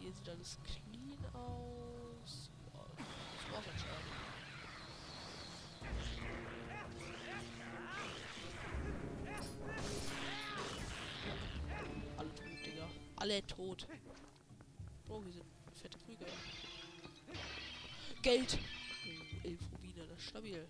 [0.00, 2.50] Hier sieht alles clean aus.
[2.74, 4.26] Ja, das war's anscheinend.
[12.16, 12.86] Alle tot, Digga.
[13.16, 13.86] Alle tot.
[15.08, 15.44] Oh, hier sind
[15.74, 16.26] fette Krüge.
[18.22, 18.58] Geld!
[20.18, 20.66] Stabil.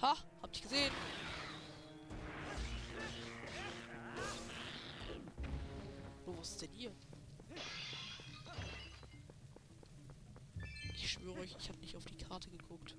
[0.00, 0.16] Ha!
[0.42, 0.92] Habt ihr gesehen?
[6.26, 6.92] Oh, was ist denn hier?
[10.94, 12.96] Ich schwöre euch, ich habe nicht auf die Karte geguckt.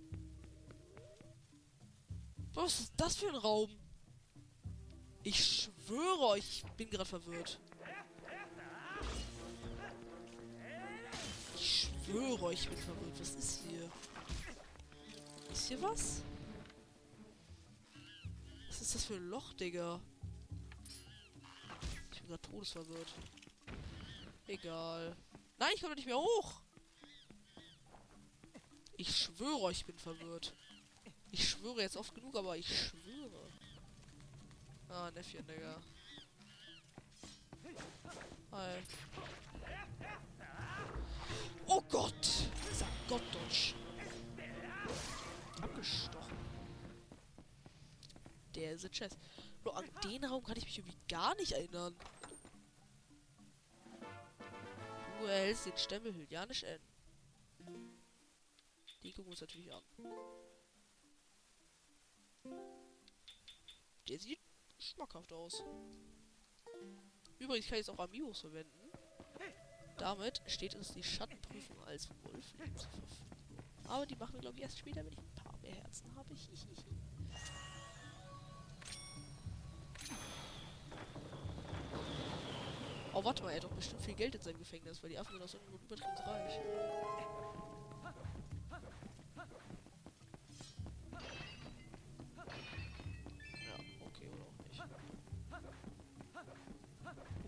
[2.53, 3.69] Was ist das für ein Raum?
[5.23, 7.59] Ich schwöre euch, ich bin gerade verwirrt.
[11.55, 13.19] Ich schwöre euch, ich bin verwirrt.
[13.19, 13.89] Was ist hier?
[15.51, 16.21] Ist hier was?
[18.67, 19.99] Was ist das für ein Loch, Digga?
[22.11, 23.13] Ich bin gerade todesverwirrt.
[24.47, 25.15] Egal.
[25.57, 26.61] Nein, ich komme nicht mehr hoch.
[28.95, 30.53] Ich schwöre ich bin verwirrt.
[31.31, 33.51] Ich schwöre jetzt oft genug, aber ich schwöre.
[34.89, 35.81] Ah, Neffchen, Digga.
[38.51, 38.83] Hi.
[41.67, 42.49] Oh Gott!
[42.69, 43.80] Dieser Gottdodge.
[45.81, 46.37] Abgestochen.
[48.53, 49.17] Der ist a Chess.
[49.63, 51.95] Nur an den Raum kann ich mich irgendwie gar nicht erinnern.
[55.19, 56.79] Du erhältst den Stempel Hylianisch N.
[59.01, 59.81] Die gucken wir uns natürlich an.
[64.07, 64.39] Der sieht
[64.77, 65.63] schmackhaft aus.
[67.39, 68.91] Übrigens kann ich jetzt auch Amiibos verwenden.
[69.97, 73.31] Damit steht uns die Schattenprüfung als Wolfling zur Verfügung.
[73.85, 76.35] Aber die machen wir, glaube ich, erst später, wenn ich ein paar mehr Herzen habe.
[83.13, 85.33] oh, warte mal, er hat doch bestimmt viel Geld in seinem Gefängnis, weil die Affen
[85.33, 86.59] sind aus irgendwo übertrieben reich.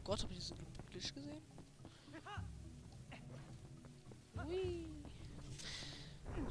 [0.03, 0.57] Gott, habe ich diesen
[0.91, 1.41] Glitch gesehen?
[4.45, 4.92] Hui.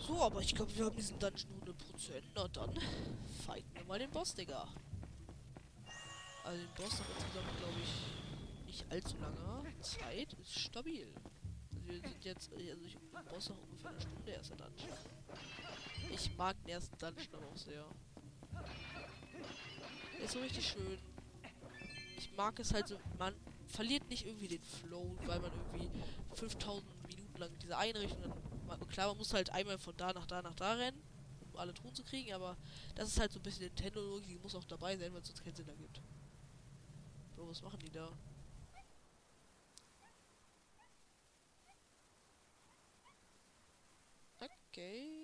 [0.06, 2.22] So, aber ich glaube, wir haben diesen Dungeon 100%.
[2.34, 2.78] Na dann,
[3.46, 4.66] fighten wir mal den Boss, Digga.
[6.44, 9.72] Also den Boss noch insgesamt, glaube ich, nicht allzu lange.
[9.80, 11.12] Zeit ist stabil.
[11.70, 14.98] Also wir sind jetzt, also ich den Boss noch ungefähr eine Stunde erster Dungeon.
[16.12, 17.86] Ich mag den ersten Dungeon aber auch sehr.
[20.18, 20.98] Der ist so richtig schön
[22.22, 23.34] ich mag es halt so, man
[23.66, 25.90] verliert nicht irgendwie den Flow, weil man irgendwie
[26.34, 30.42] 5000 Minuten lang diese Einrichtung, man, klar, man muss halt einmal von da nach da
[30.42, 31.00] nach da rennen,
[31.40, 32.56] um alle Truhen zu kriegen, aber
[32.94, 35.44] das ist halt so ein bisschen Nintendo-Logik, die muss auch dabei sein, weil es sonst
[35.44, 36.00] keinen Sinn ergibt.
[37.36, 38.08] Bro, was machen die da?
[44.40, 45.22] Okay.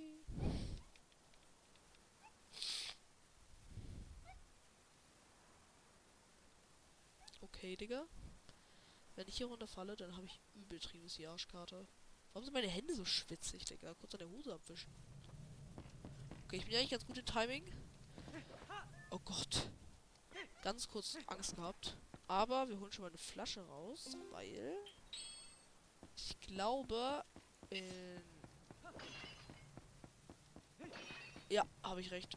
[7.40, 8.06] Okay, Digga.
[9.16, 11.86] Wenn ich hier runterfalle, dann habe ich übel die Arschkarte.
[12.32, 13.94] Warum sind meine Hände so schwitzig, Digga?
[13.94, 14.92] Kurz an der Hose abwischen.
[16.44, 17.64] Okay, ich bin eigentlich ganz gut im Timing.
[19.10, 19.70] Oh Gott.
[20.62, 21.96] Ganz kurz Angst gehabt.
[22.26, 24.76] Aber wir holen schon mal eine Flasche raus, weil
[26.14, 27.24] ich glaube
[27.70, 28.22] in
[31.50, 32.36] ja, habe ich recht.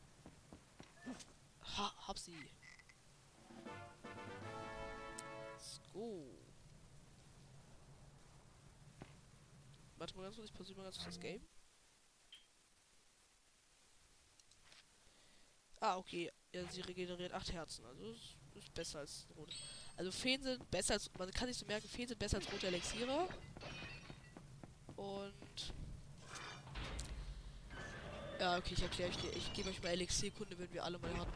[1.77, 2.33] Ha, hab sie.
[5.93, 6.40] go.
[10.01, 11.47] Warte mal ganz kurz, ich pausiere mal ganz kurz das Game.
[15.79, 16.31] Ah, okay.
[16.51, 17.85] Ja, sie regeneriert 8 Herzen.
[17.85, 19.53] Also ist, ist besser als rote.
[19.97, 21.11] Also Feen sind besser als.
[21.19, 23.29] Man kann sich so merken, Feen sind besser als rote Elixiere.
[24.95, 25.73] Und.
[28.39, 29.35] Ja, okay, ich erkläre euch dir.
[29.35, 31.31] Ich gebe euch mal Elixierkunde, wenn wir alle mal hatten.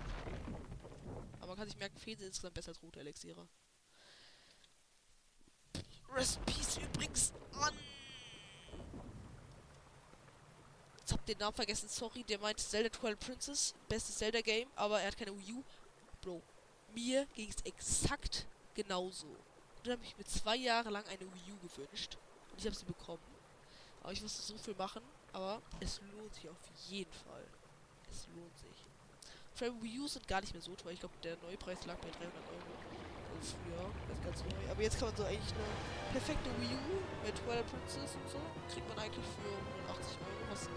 [1.34, 3.48] Aber man kann sich merken, Feen sind insgesamt besser als rote Elixiere.
[6.10, 7.76] Recipes übrigens an.
[11.28, 12.24] Den Namen vergessen, sorry.
[12.24, 13.74] Der meint Zelda Twilight Princess.
[13.90, 15.64] Bestes Zelda-Game, aber er hat keine Wii U.
[16.22, 16.42] Bro,
[16.94, 19.28] mir ging es exakt genauso.
[19.28, 22.18] Und dann habe ich mir zwei Jahre lang eine Wii U gewünscht.
[22.52, 23.24] Und ich habe sie bekommen.
[24.04, 25.02] Aber ich musste so viel machen.
[25.34, 26.58] Aber es lohnt sich auf
[26.88, 27.44] jeden Fall.
[28.10, 28.86] Es lohnt sich.
[29.62, 30.92] Allem Wii U sind gar nicht mehr so teuer.
[30.92, 32.96] Ich glaube, der Neupreis lag bei 300 Euro
[33.42, 33.92] früher.
[34.08, 34.72] Das ist ganz neu.
[34.72, 38.40] Aber jetzt kann man so eigentlich eine perfekte Wii U mit Twilight Princess und so
[38.72, 39.52] kriegt man eigentlich für
[39.92, 40.70] 180 Euro, was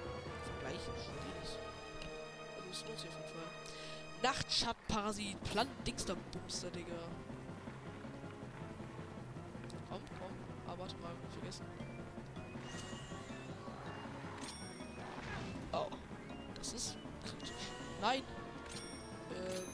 [0.74, 1.58] steht ist.
[2.56, 3.48] Also es lohnt sich auf jeden Fall.
[4.22, 6.92] Nachtschattenparasit, Plant Dingster Bumster, Digga.
[9.88, 10.32] Komm, komm.
[10.66, 11.64] Ah, warte mal, vergessen.
[15.72, 15.86] Oh.
[16.54, 17.52] Das ist kritisch.
[18.00, 18.22] Nein!
[19.30, 19.64] Ähm.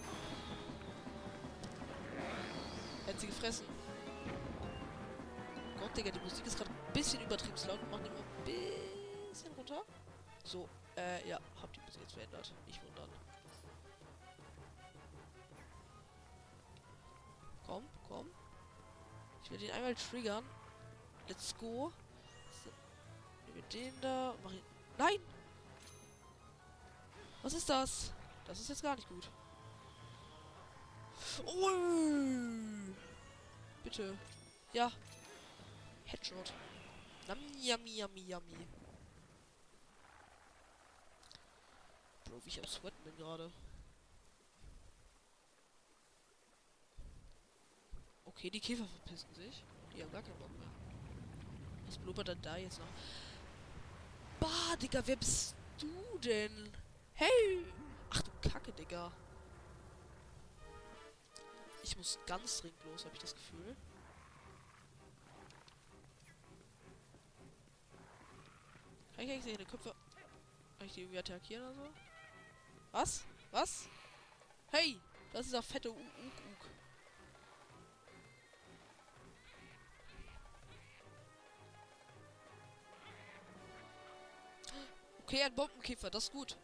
[3.06, 3.66] Hätte sie gefressen.
[5.80, 7.80] Gott, Digga, die Musik ist gerade ein bisschen übertrieben laut.
[7.80, 9.82] Wir machen die mal ein bisschen runter.
[10.44, 12.52] So, äh, ja, hab die Musik jetzt verändert.
[12.66, 13.08] Nicht wundern.
[17.66, 18.30] Komm, komm.
[19.42, 20.44] Ich werde ihn einmal triggern.
[21.28, 21.92] Let's go.
[23.54, 24.34] Mit den da.
[24.42, 24.62] Mach ich.
[24.98, 25.18] Nein!
[27.42, 28.12] Was ist das?
[28.46, 29.30] Das ist jetzt gar nicht gut.
[31.46, 32.92] Oh!
[33.82, 34.16] Bitte.
[34.72, 34.90] Ja.
[36.04, 36.52] Headshot.
[37.28, 38.66] Nam, yummy, yummy, yummy.
[42.34, 43.48] Bro, wie ich am Sweaten bin gerade.
[48.24, 49.62] Okay, die Käfer verpissen sich.
[49.94, 50.68] Die haben gar keinen Bock mehr.
[51.86, 52.88] Was blubbert denn da jetzt noch?
[54.40, 56.72] Bah, Digga, wer bist du denn?
[57.12, 57.64] Hey!
[58.10, 59.12] Ach du Kacke, Digga.
[61.84, 63.76] Ich muss ganz dringend los, habe ich das Gefühl.
[69.14, 69.94] Kann ich eigentlich seine Köpfe...
[70.78, 72.13] Kann ich die irgendwie attackieren oder so?
[72.94, 73.24] Was?
[73.50, 73.88] Was?
[74.70, 75.00] Hey!
[75.32, 76.70] Das ist auch fette Uk Uk.
[85.24, 86.56] Okay, ein Bombenkäfer, das ist gut.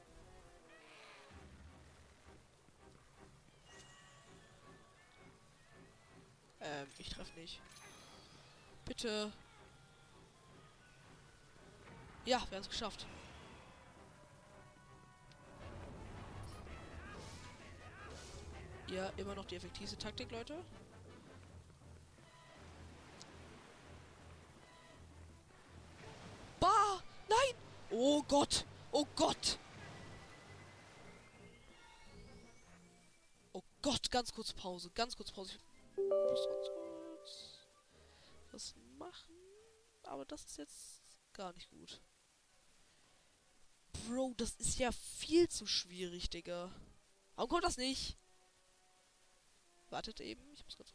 [6.61, 7.61] Ähm, ich treffe nicht.
[8.85, 9.33] Bitte.
[12.25, 13.05] Ja, wir haben es geschafft.
[18.91, 20.65] Ja, immer noch die effektivste Taktik, Leute.
[26.59, 27.01] Bah!
[27.29, 27.55] Nein!
[27.91, 28.67] Oh Gott!
[28.91, 29.61] Oh Gott!
[33.53, 35.53] Oh Gott, ganz kurz Pause, ganz kurz Pause.
[35.53, 37.59] Ich muss ganz kurz
[38.51, 39.37] was machen.
[40.03, 42.03] Aber das ist jetzt gar nicht gut.
[43.93, 46.75] Bro, das ist ja viel zu schwierig, Digga.
[47.37, 48.17] Warum kommt das nicht?
[49.91, 50.93] Wartet eben, ich muss kurz.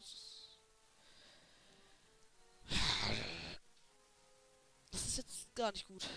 [4.91, 6.07] Das ist jetzt gar nicht gut.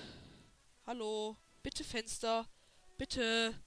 [0.86, 2.48] Hallo, bitte Fenster.
[2.96, 3.60] Bitte.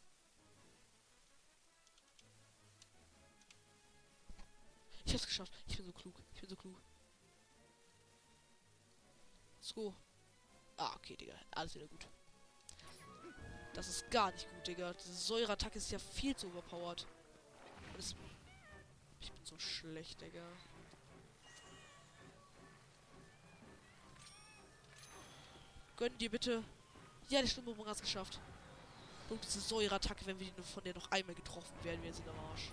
[5.05, 5.53] Ich hab's geschafft.
[5.67, 6.15] Ich bin so klug.
[6.33, 6.81] Ich bin so klug.
[9.59, 9.93] So.
[10.77, 11.35] Ah, okay, Digga.
[11.51, 12.07] Alles wieder gut.
[13.73, 14.93] Das ist gar nicht gut, Digga.
[14.93, 17.05] Diese Säureattacke ist ja viel zu overpowered.
[17.93, 18.15] Und es
[19.21, 20.45] ich bin so schlecht, Digga.
[25.97, 26.63] Gönn dir bitte.
[27.29, 28.39] Ja, der Stimmbomber hat es geschafft.
[29.29, 32.71] Und diese Säureattacke, wenn wir von der noch einmal getroffen werden, wir sind am Arsch.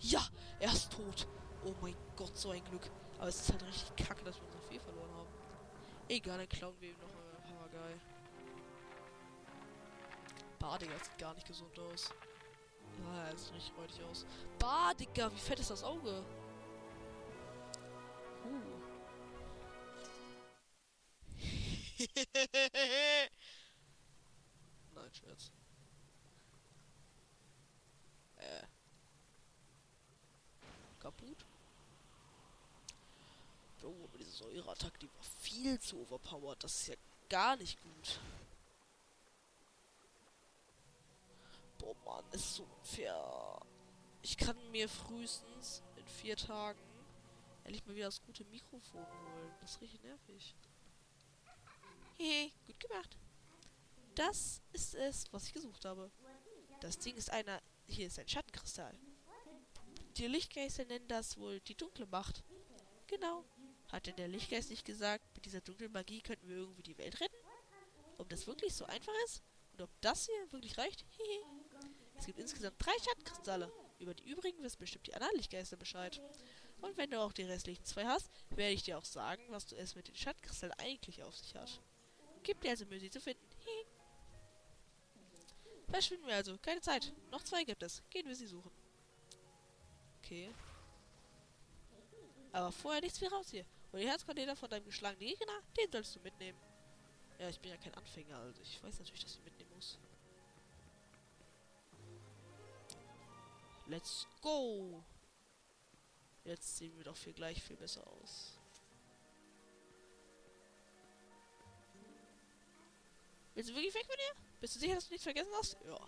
[0.00, 0.26] Ja,
[0.60, 1.26] er ist tot.
[1.64, 2.88] Oh mein Gott, so ein Glück.
[3.18, 5.28] Aber es ist halt richtig kacke, dass wir unsere Fee verloren haben.
[6.08, 8.00] Egal, dann klauen wir ihm noch einen Papagei.
[10.58, 12.12] Bah, Digga, sieht gar nicht gesund aus.
[13.06, 14.26] Ah, er sieht richtig räudig aus.
[14.58, 16.24] Bah, Digga, wie fett ist das Auge?
[18.44, 18.82] Uh.
[24.94, 25.52] Nein, Scherz.
[28.36, 28.62] Äh.
[30.98, 31.44] Kaputt?
[33.80, 36.62] Bro, aber diese Säureattacke, die war viel zu overpowered.
[36.62, 36.94] Das ist ja
[37.28, 38.20] gar nicht gut.
[41.78, 43.60] Boah, Mann, ist so unfair.
[44.22, 46.80] Ich kann mir frühestens in vier Tagen
[47.64, 49.54] endlich mal wieder das gute Mikrofon holen.
[49.60, 50.54] Das richtig nervig.
[52.16, 53.18] Hey, gut gemacht.
[54.14, 56.10] Das ist es, was ich gesucht habe.
[56.80, 57.60] Das Ding ist einer.
[57.86, 58.98] Hier ist ein Schattenkristall.
[60.16, 62.44] Die Lichtgeister nennen das wohl die dunkle Macht.
[63.06, 63.44] Genau.
[63.90, 67.20] Hat denn der Lichtgeist nicht gesagt, mit dieser dunklen Magie könnten wir irgendwie die Welt
[67.20, 67.36] retten?
[68.18, 69.42] Ob das wirklich so einfach ist?
[69.72, 71.04] Und ob das hier wirklich reicht?
[72.22, 73.72] Es gibt insgesamt drei Schattenkristalle.
[73.98, 76.22] Über die übrigen wissen bestimmt die anderen Lichtgeister Bescheid.
[76.80, 79.74] Und wenn du auch die restlichen zwei hast, werde ich dir auch sagen, was du
[79.74, 81.80] es mit den Schattenkristallen eigentlich auf sich hat.
[82.44, 83.42] Gib dir also Mühe, sie zu finden.
[85.88, 86.56] Verschwinden wir also.
[86.58, 87.12] Keine Zeit.
[87.32, 88.04] Noch zwei gibt es.
[88.08, 88.70] Gehen wir sie suchen.
[90.20, 90.54] Okay.
[92.52, 93.66] Aber vorher nichts wie raus hier.
[93.90, 96.58] Und die Herzcontainer von deinem geschlagenen Gegner, den sollst du mitnehmen.
[97.40, 99.98] Ja, ich bin ja kein Anfänger, also ich weiß natürlich, dass ich mitnehmen muss.
[103.92, 105.04] Let's go!
[106.44, 108.58] Jetzt sehen wir doch viel gleich viel besser aus.
[113.54, 114.42] Willst du wirklich weg mit dir?
[114.62, 115.76] Bist du sicher, dass du nichts vergessen hast?
[115.86, 116.00] Ja.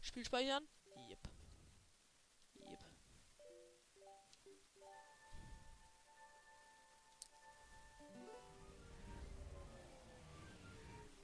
[0.00, 0.66] Spiel speichern?
[1.10, 1.35] Yep.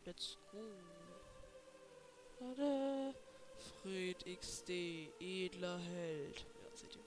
[0.04, 0.58] Let's go.
[2.38, 3.14] Tada.
[3.82, 4.70] Fred XD,
[5.20, 6.40] edler Held.
[6.40, 7.02] Ja, seht ihr.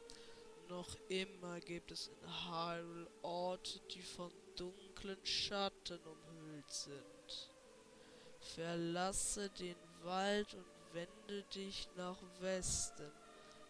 [0.69, 7.51] Noch immer gibt es in Hyrule Orte, die von dunklen Schatten umhüllt sind.
[8.39, 13.11] Verlasse den Wald und wende dich nach Westen.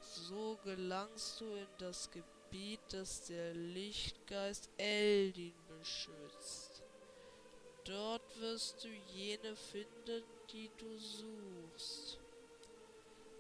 [0.01, 6.74] So gelangst du in das Gebiet, das der Lichtgeist Eldin beschützt.
[7.85, 12.19] Dort wirst du jene finden, die du suchst.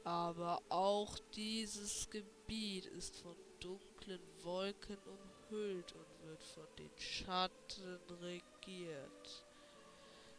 [0.03, 9.45] Aber auch dieses Gebiet ist von dunklen Wolken umhüllt und wird von den Schatten regiert.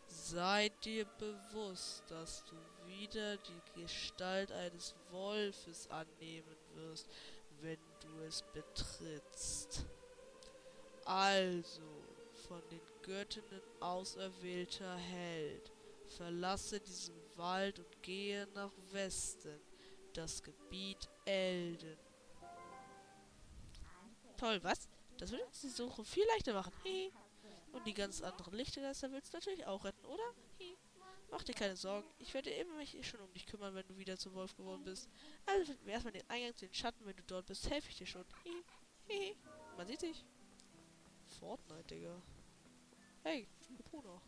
[0.06, 2.54] Sei dir bewusst, dass du
[2.86, 7.08] wieder die Gestalt eines Wolfes annehmen wirst,
[7.60, 9.84] wenn du es betrittst.
[11.04, 12.05] Also,
[12.48, 15.72] von den Göttinnen auserwählter Held,
[16.16, 19.60] verlasse diesen Wald und gehe nach Westen,
[20.12, 21.96] das Gebiet Elden.
[24.36, 24.88] Toll, was?
[25.18, 26.72] Das würde uns die Suche viel leichter machen.
[26.82, 27.12] Hey.
[27.72, 30.34] Und die ganz anderen Lichtergeister willst du natürlich auch retten, oder?
[30.58, 30.76] Hey.
[31.30, 32.08] Mach dir keine Sorgen.
[32.18, 35.08] Ich werde immer mich schon um dich kümmern, wenn du wieder zum Wolf geworden bist.
[35.44, 37.04] Also finden wir erstmal den Eingang zu den Schatten.
[37.04, 38.24] Wenn du dort bist, helfe ich dir schon.
[38.44, 38.64] Hey.
[39.08, 39.36] Hey.
[39.76, 40.24] Man sieht sich.
[41.38, 42.22] Fortnite, Digga.
[43.26, 43.44] Hey,
[43.90, 44.22] Bruno.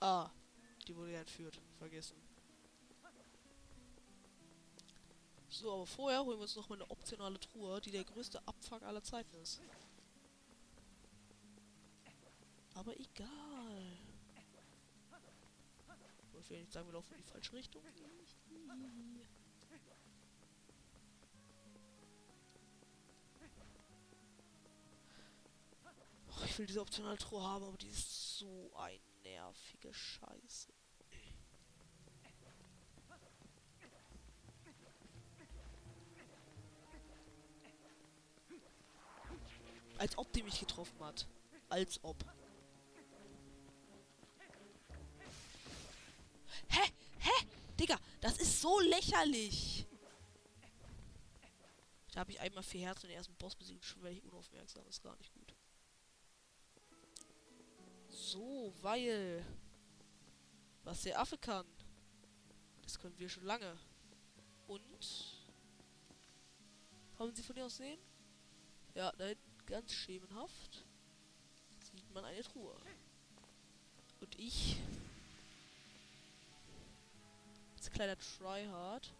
[0.00, 0.30] Ah,
[0.88, 1.60] die wurde ja entführt.
[1.78, 2.16] Vergessen.
[5.50, 8.82] So, aber vorher holen wir uns noch mal eine optionale Truhe, die der größte Abfuck
[8.82, 9.60] aller Zeiten ist.
[12.72, 13.98] Aber egal.
[16.40, 17.82] Ich will nicht sagen, wir laufen in die falsche Richtung.
[26.40, 30.72] Oh, ich will diese optionale Truhe haben, aber die ist so ein nervige Scheiße.
[39.98, 41.26] Als ob die mich getroffen hat.
[41.68, 42.24] Als ob.
[46.68, 46.90] Hä?
[47.18, 47.46] Hä?
[47.78, 49.86] Digga, das ist so lächerlich.
[52.12, 53.84] Da habe ich einmal vier Herzen und den ersten Boss besiegt.
[53.84, 54.86] Schon werde ich unaufmerksam.
[54.88, 55.39] Ist gar nicht gut.
[58.10, 59.44] So, weil...
[60.84, 61.66] Was der Affe kann.
[62.82, 63.78] Das können wir schon lange.
[64.66, 65.40] Und...
[67.18, 68.00] Haben Sie von dir aus sehen?
[68.94, 70.84] Ja, da hinten ganz schemenhaft
[71.80, 72.74] sieht man eine Truhe.
[74.20, 74.76] Und ich
[77.76, 79.14] als kleiner Tryhard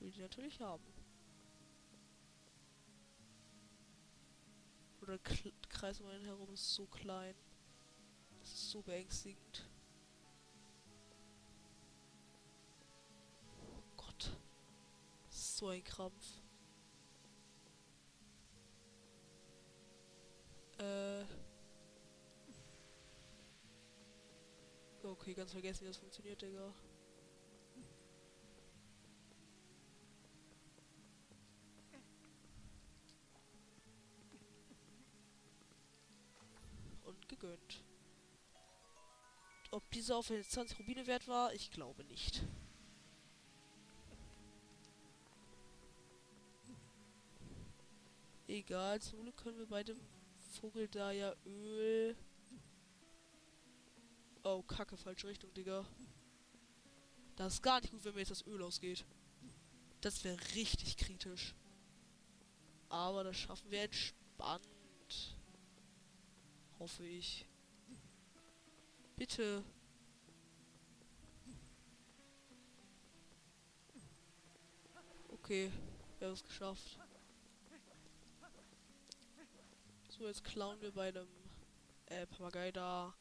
[0.00, 0.84] will die natürlich haben.
[5.08, 7.34] Oder der Kreis um einen herum ist so klein.
[8.40, 9.68] Das ist so beängstigend.
[15.58, 16.24] so ein Krampf.
[20.78, 21.24] Äh.
[25.02, 26.72] Okay, ganz vergessen, wie das funktioniert, Digga.
[37.48, 37.84] Gegönnt.
[39.70, 42.42] Ob diese auf 20 Rubine wert war, ich glaube nicht.
[48.46, 50.00] Egal, zum Glück können wir bei dem
[50.54, 52.16] Vogel da ja Öl.
[54.42, 55.84] Oh, kacke, falsche Richtung, Digga.
[57.36, 59.04] Das ist gar nicht gut, wenn mir jetzt das Öl ausgeht.
[60.00, 61.54] Das wäre richtig kritisch.
[62.88, 64.66] Aber das schaffen wir entspannt.
[66.78, 67.46] Hoffe ich.
[69.16, 69.64] Bitte.
[75.28, 75.72] Okay,
[76.18, 76.98] wir haben es geschafft.
[80.08, 81.28] So, jetzt klauen wir bei dem
[82.06, 83.14] äh, Papagei da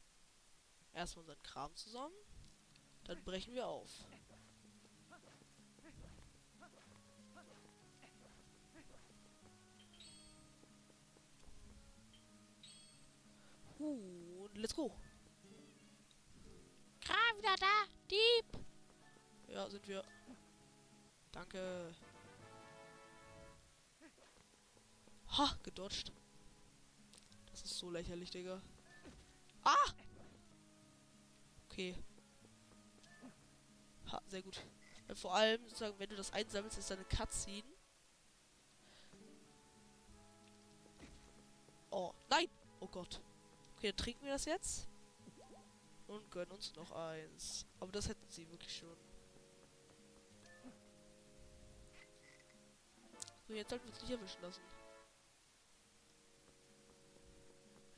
[0.94, 2.16] erstmal unseren Kram zusammen.
[3.06, 3.90] Dann brechen wir auf.
[13.80, 14.92] Und let's go.
[17.02, 18.60] Kram wieder da, Dieb.
[19.48, 20.04] Ja, sind wir.
[21.32, 21.96] Danke.
[25.38, 26.12] Ha, gedodged
[27.68, 28.62] ist so lächerlich, Digga.
[29.64, 29.92] Ah!
[31.66, 31.96] Okay.
[34.12, 34.62] Ha, sehr gut.
[35.06, 37.68] Weil vor allem, sozusagen, wenn du das einsammelst, ist deine Cutscene.
[41.92, 42.48] Oh, nein!
[42.80, 43.22] Oh Gott.
[43.78, 44.88] Okay, dann trinken wir das jetzt.
[46.08, 47.66] Und gönnen uns noch eins.
[47.80, 48.98] Aber das hätten sie wirklich schon.
[53.48, 54.62] So, jetzt sollten wir uns nicht erwischen lassen.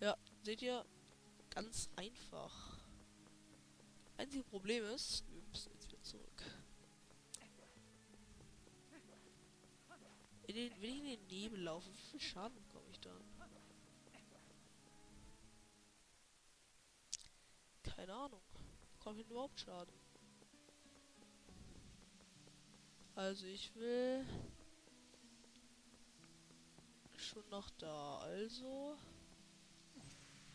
[0.02, 0.86] Ja, seht ihr?
[1.50, 2.78] Ganz einfach.
[4.18, 6.44] Einzige Problem ist, wir müssen jetzt wieder zurück.
[10.48, 13.39] In den, wenn ich in den Nebel laufe, wie viel Schaden bekomme ich dann?
[18.00, 18.41] Keine Ahnung.
[18.97, 19.93] Ich denn überhaupt Schaden?
[23.14, 24.26] Also ich will
[27.18, 28.20] schon noch da.
[28.20, 28.97] Also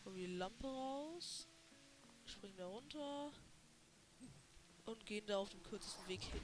[0.05, 1.47] wir die Lampe raus,
[2.25, 3.31] springen da runter
[4.85, 6.41] und gehen da auf dem kürzesten Weg hin.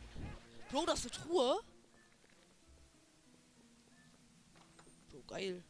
[0.70, 1.64] Bro, das ist eine Truhe?
[5.10, 5.64] Bro, geil.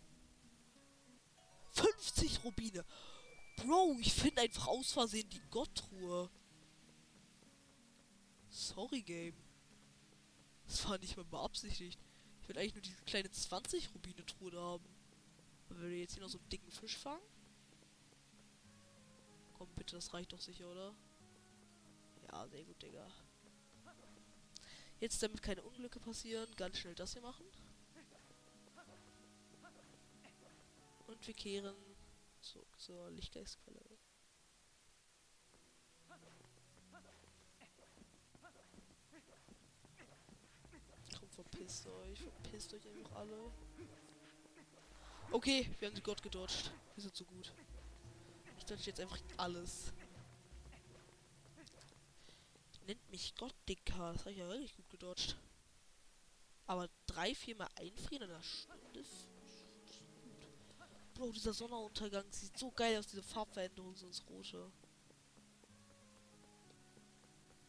[1.70, 2.84] 50 Rubine.
[3.58, 6.30] Bro, ich finde einfach aus Versehen die Gott-Truhe.
[8.50, 9.36] Sorry, Game.
[10.68, 12.00] Das war nicht mal beabsichtigt.
[12.42, 14.86] Ich will eigentlich nur diese kleine 20 Rubine Truhe da haben.
[15.70, 17.22] Aber wir jetzt hier noch so einen dicken Fisch fangen?
[19.58, 20.94] Komm bitte, das reicht doch sicher, oder?
[22.32, 23.08] Ja, sehr gut, Digga.
[25.00, 27.46] Jetzt, damit keine Unglücke passieren, ganz schnell das hier machen.
[31.08, 31.76] Und wir kehren
[32.42, 33.80] zurück zur Lichtgeistquelle.
[41.20, 43.52] Komm, verpisst euch, verpisst euch einfach alle.
[45.32, 46.72] Okay, wir haben die Gott gedodged.
[46.96, 47.54] Wir sind so gut.
[48.58, 49.94] Ich dodge jetzt einfach alles.
[52.86, 54.12] Nennt mich Gott, Dicker.
[54.14, 55.38] Das habe ich ja wirklich gut gedodged.
[56.68, 59.06] Aber drei, viermal einfrieren in einer Stunde?
[61.12, 61.14] Ist.
[61.14, 64.72] Bro, dieser Sonnenuntergang sieht so geil aus, diese Farbveränderung so ins Rote.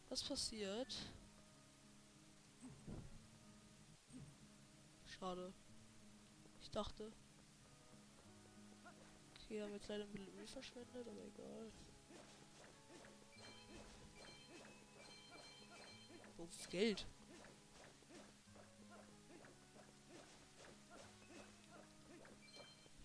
[0.08, 0.94] Was passiert?
[5.06, 5.52] Schade.
[6.60, 7.12] Ich dachte.
[9.34, 11.72] Okay, haben ein bisschen Öl verschwendet, aber egal.
[16.38, 17.06] Oh, Geld.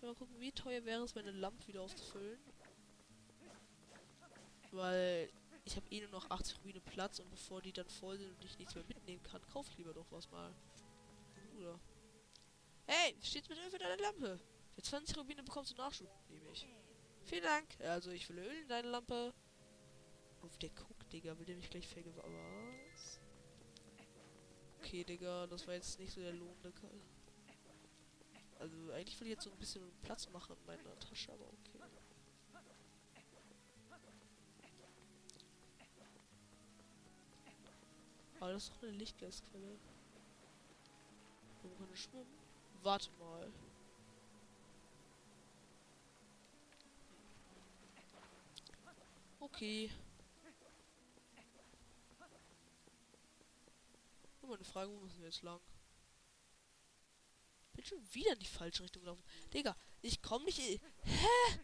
[0.00, 2.38] Mal gucken, wie teuer wäre es, meine Lampe wieder aufzufüllen.
[4.70, 5.28] Weil
[5.64, 8.44] ich habe eh nur noch 80 Rubine Platz und bevor die dann voll sind und
[8.44, 10.54] ich nichts mehr mitnehmen kann, kaufe ich lieber doch was mal.
[11.58, 11.80] Oder?
[12.86, 14.38] Hey, wie steht's mit Öl für deine Lampe?
[14.74, 16.66] Für 20 Rubine bekommst du Nachschub, nehme ich.
[17.24, 17.66] Vielen Dank.
[17.80, 19.34] Also ich will Öl in deine Lampe.
[20.42, 22.38] Auf der guckt, Digga, will der mich gleich vergewaltigen.
[22.94, 23.20] Was?
[24.78, 27.02] Okay, Digga, das war jetzt nicht so der lohnende Kerl.
[28.58, 31.78] Also eigentlich will ich jetzt so ein bisschen Platz machen in meiner Tasche, aber okay.
[38.40, 39.78] Aber das ist doch eine Lichtgasquelle.
[41.62, 42.38] Wo kann ich schwimmen?
[42.82, 43.52] Warte mal.
[49.40, 49.90] Okay.
[54.40, 55.60] Nur mal eine Frage, wo müssen wir jetzt lang?
[57.78, 59.22] Bin schon wieder in die falsche Richtung gelaufen.
[59.54, 60.58] Digga, ich komme nicht.
[60.58, 61.60] Hä?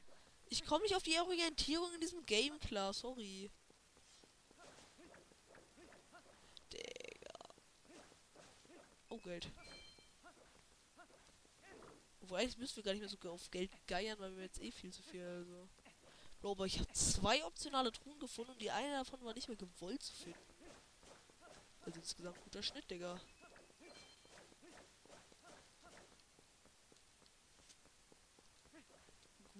[0.47, 3.51] Ich komme nicht auf die Orientierung in diesem Game klar, sorry.
[6.73, 7.35] Digga.
[9.09, 9.51] Oh, Geld.
[12.21, 14.71] Obwohl, eigentlich müssen wir gar nicht mehr so auf Geld geiern, weil wir jetzt eh
[14.71, 15.69] viel zu viel, also.
[16.39, 19.57] Bro, aber ich habe zwei optionale Truhen gefunden und die eine davon war nicht mehr
[19.57, 20.39] gewollt zu finden.
[21.85, 23.21] Also insgesamt guter Schnitt, Digga.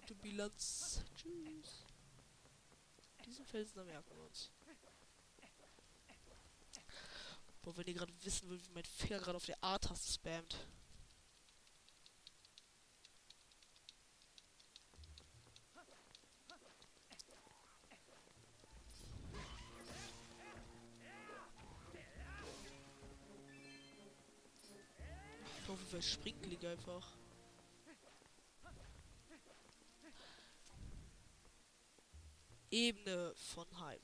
[0.07, 1.03] Gute Bilanz.
[1.15, 1.85] Tschüss.
[3.27, 4.51] Diesen Felsen merken wir uns.
[7.61, 10.57] Boah, wenn ihr gerade wissen wollt, wie mein Finger gerade auf der A-Taste spammt.
[25.67, 27.24] Wie weit springt Liga einfach.
[32.75, 34.01] Ebene von Heim.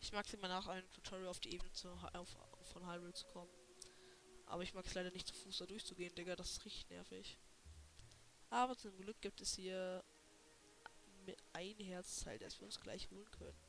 [0.00, 2.36] Ich mag es immer nach einem Tutorial auf die Ebene zu, auf,
[2.72, 3.52] von Hyrule zu kommen.
[4.46, 6.34] Aber ich mag es leider nicht zu Fuß da durchzugehen, Digga.
[6.34, 7.38] Das ist richtig nervig.
[8.50, 10.02] Aber zum Glück gibt es hier
[11.52, 13.62] ein Herzteil, das wir uns gleich holen können.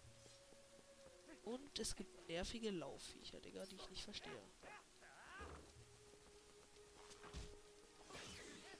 [1.43, 4.41] Und es gibt nervige Laufviecher, Digga, die ich nicht verstehe.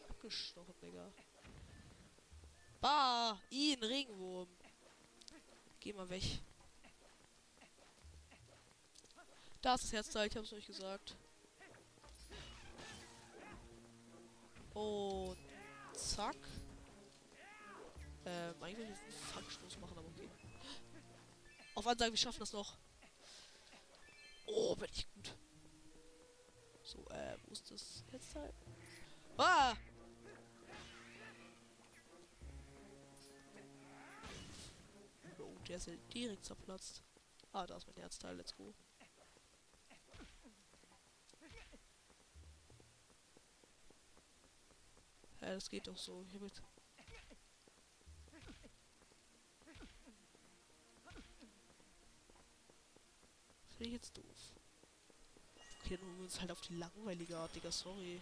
[0.10, 1.14] Abgestochen, Digga.
[2.84, 3.40] Bah!
[3.50, 4.50] Ihn, Regenwurm.
[5.80, 6.42] Geh mal weg.
[9.62, 11.16] Da ist das Herzteil, ich hab's euch gesagt.
[14.74, 15.38] Und
[15.94, 16.36] zack.
[18.26, 20.30] Ähm, eigentlich will ich jetzt einen Fangstoß machen, aber okay.
[21.76, 22.78] Auf Ansage, wir schaffen das noch.
[24.46, 25.38] Oh, bin ich gut.
[26.84, 28.54] So, äh, wo ist das Herzteil?
[29.38, 29.74] Ah!
[35.74, 37.02] Ist ja direkt zerplatzt.
[37.52, 38.76] Ah, da ist mein Herzteil, let's go.
[45.42, 46.24] Ja, das geht doch so.
[46.24, 46.62] Das
[53.76, 54.24] finde ich jetzt doof.
[55.82, 58.22] Okay, dann holen wir uns halt auf die langweilige Art, Digga, sorry.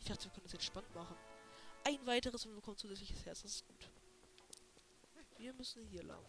[0.00, 1.16] Ich dachte, wir können das jetzt spannend machen.
[1.84, 3.88] Ein weiteres und wir bekommen zusätzliches Herz, das ist gut.
[5.36, 6.24] Wir müssen hier lang.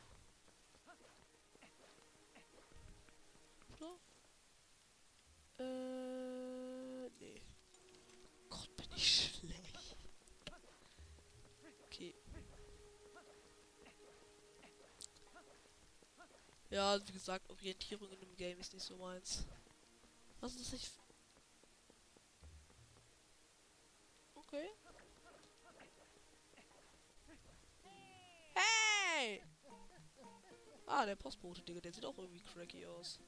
[3.74, 3.98] Oder?
[5.60, 7.42] Äh, nee.
[8.50, 9.80] Gott, bin ich schlecht.
[11.86, 12.16] Okay.
[16.70, 19.46] Ja, wie gesagt, Orientierung in dem Game ist nicht so meins.
[20.42, 20.92] Was ist das?
[24.36, 24.70] Okay.
[28.54, 29.42] Hey!
[30.88, 33.20] Ah, der Postbote, Digga, der sieht auch irgendwie cracky aus.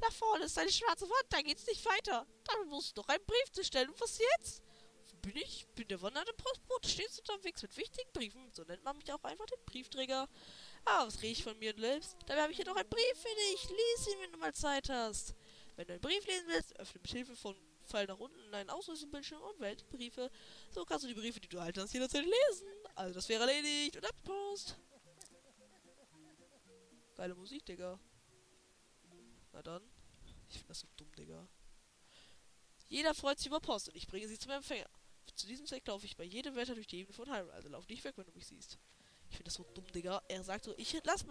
[0.00, 2.26] Da vorne ist eine schwarze Wand, da geht's nicht weiter.
[2.44, 3.88] Dann musst du doch einen Brief zu stellen.
[3.88, 4.62] Und was jetzt?
[5.10, 5.66] Wo bin ich?
[5.74, 8.50] Bin der wandernde Postbote, stets unterwegs mit wichtigen Briefen.
[8.52, 10.28] So nennt man mich auch einfach den Briefträger.
[10.84, 12.16] Ah, was rede ich von mir selbst?
[12.26, 13.68] Dabei habe ich hier doch einen Brief für dich.
[13.70, 15.34] Lies ihn, wenn du mal Zeit hast.
[15.76, 17.56] Wenn du einen Brief lesen willst, öffne mit Hilfe von
[17.86, 20.30] Pfeil nach unten einen Auslösebildschirm und wähle die Briefe.
[20.70, 22.68] So kannst du die Briefe, die du erhalten hast, jederzeit lesen.
[22.94, 23.96] Also das wäre erledigt.
[23.96, 24.76] Und ab Post.
[27.16, 27.98] Geile Musik, Digga.
[29.52, 29.82] Na dann.
[30.48, 31.48] Ich finde das so dumm, Digga.
[32.88, 34.88] Jeder freut sich über Post und ich bringe sie zum Empfänger.
[35.34, 37.52] Zu diesem Zweck laufe ich bei jedem Wetter durch die Ebene von Hyrule.
[37.52, 38.78] Also lauf nicht weg, wenn du mich siehst.
[39.28, 40.22] Ich finde das so dumm, Digga.
[40.28, 41.24] Er sagt so, ich lass,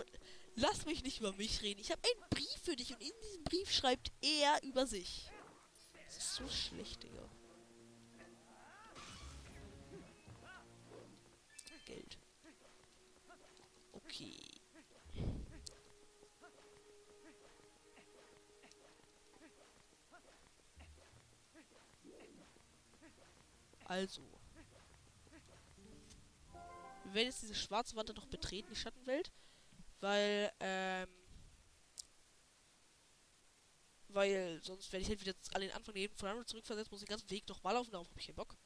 [0.55, 1.79] lass mich nicht über mich reden.
[1.79, 5.29] Ich habe einen Brief für dich und in diesem Brief schreibt er über sich.
[6.07, 7.29] Das ist so schlecht, Digga.
[23.95, 24.21] Also.
[27.05, 29.31] Wir werden jetzt diese schwarze Wand noch betreten, die Schattenwelt.
[30.01, 31.07] Weil, ähm.
[34.09, 37.07] Weil sonst werde ich halt wieder an den Anfang der von Hyrule zurückversetzt, muss den
[37.07, 38.53] ganzen Weg nochmal laufen, darauf habe ich keinen Bock.
[38.53, 38.59] Ne?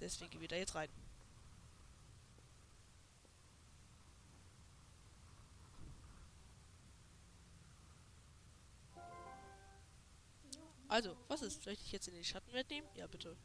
[0.00, 0.90] Deswegen gehen wir da jetzt rein.
[10.94, 11.64] Also, was ist?
[11.64, 12.86] Soll ich dich jetzt in den Schatten mitnehmen?
[12.94, 13.36] Ja, bitte.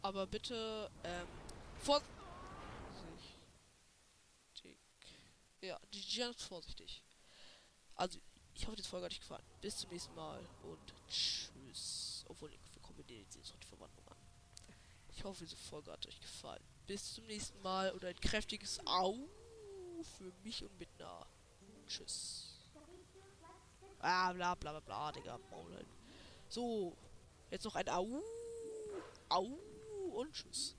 [0.00, 1.26] Aber bitte, ähm,
[1.80, 2.14] vorsichtig.
[5.60, 7.02] Ja, die ist vorsichtig.
[7.96, 8.20] Also,
[8.54, 9.42] ich hoffe, die Folge hat euch gefallen.
[9.60, 12.24] Bis zum nächsten Mal und tschüss.
[12.28, 14.18] Obwohl, wir kombinieren jetzt noch die Verwandlung an.
[15.08, 16.62] Ich hoffe, diese Folge hat euch gefallen.
[16.86, 19.16] Bis zum nächsten Mal und ein kräftiges Au
[20.16, 21.26] für mich und Midna.
[21.88, 22.49] Tschüss.
[24.02, 25.38] Ah, bla bla bla bla, Digga.
[26.48, 26.96] So.
[27.50, 28.22] Jetzt noch ein Au.
[29.28, 29.58] Au
[30.14, 30.76] und tschüss.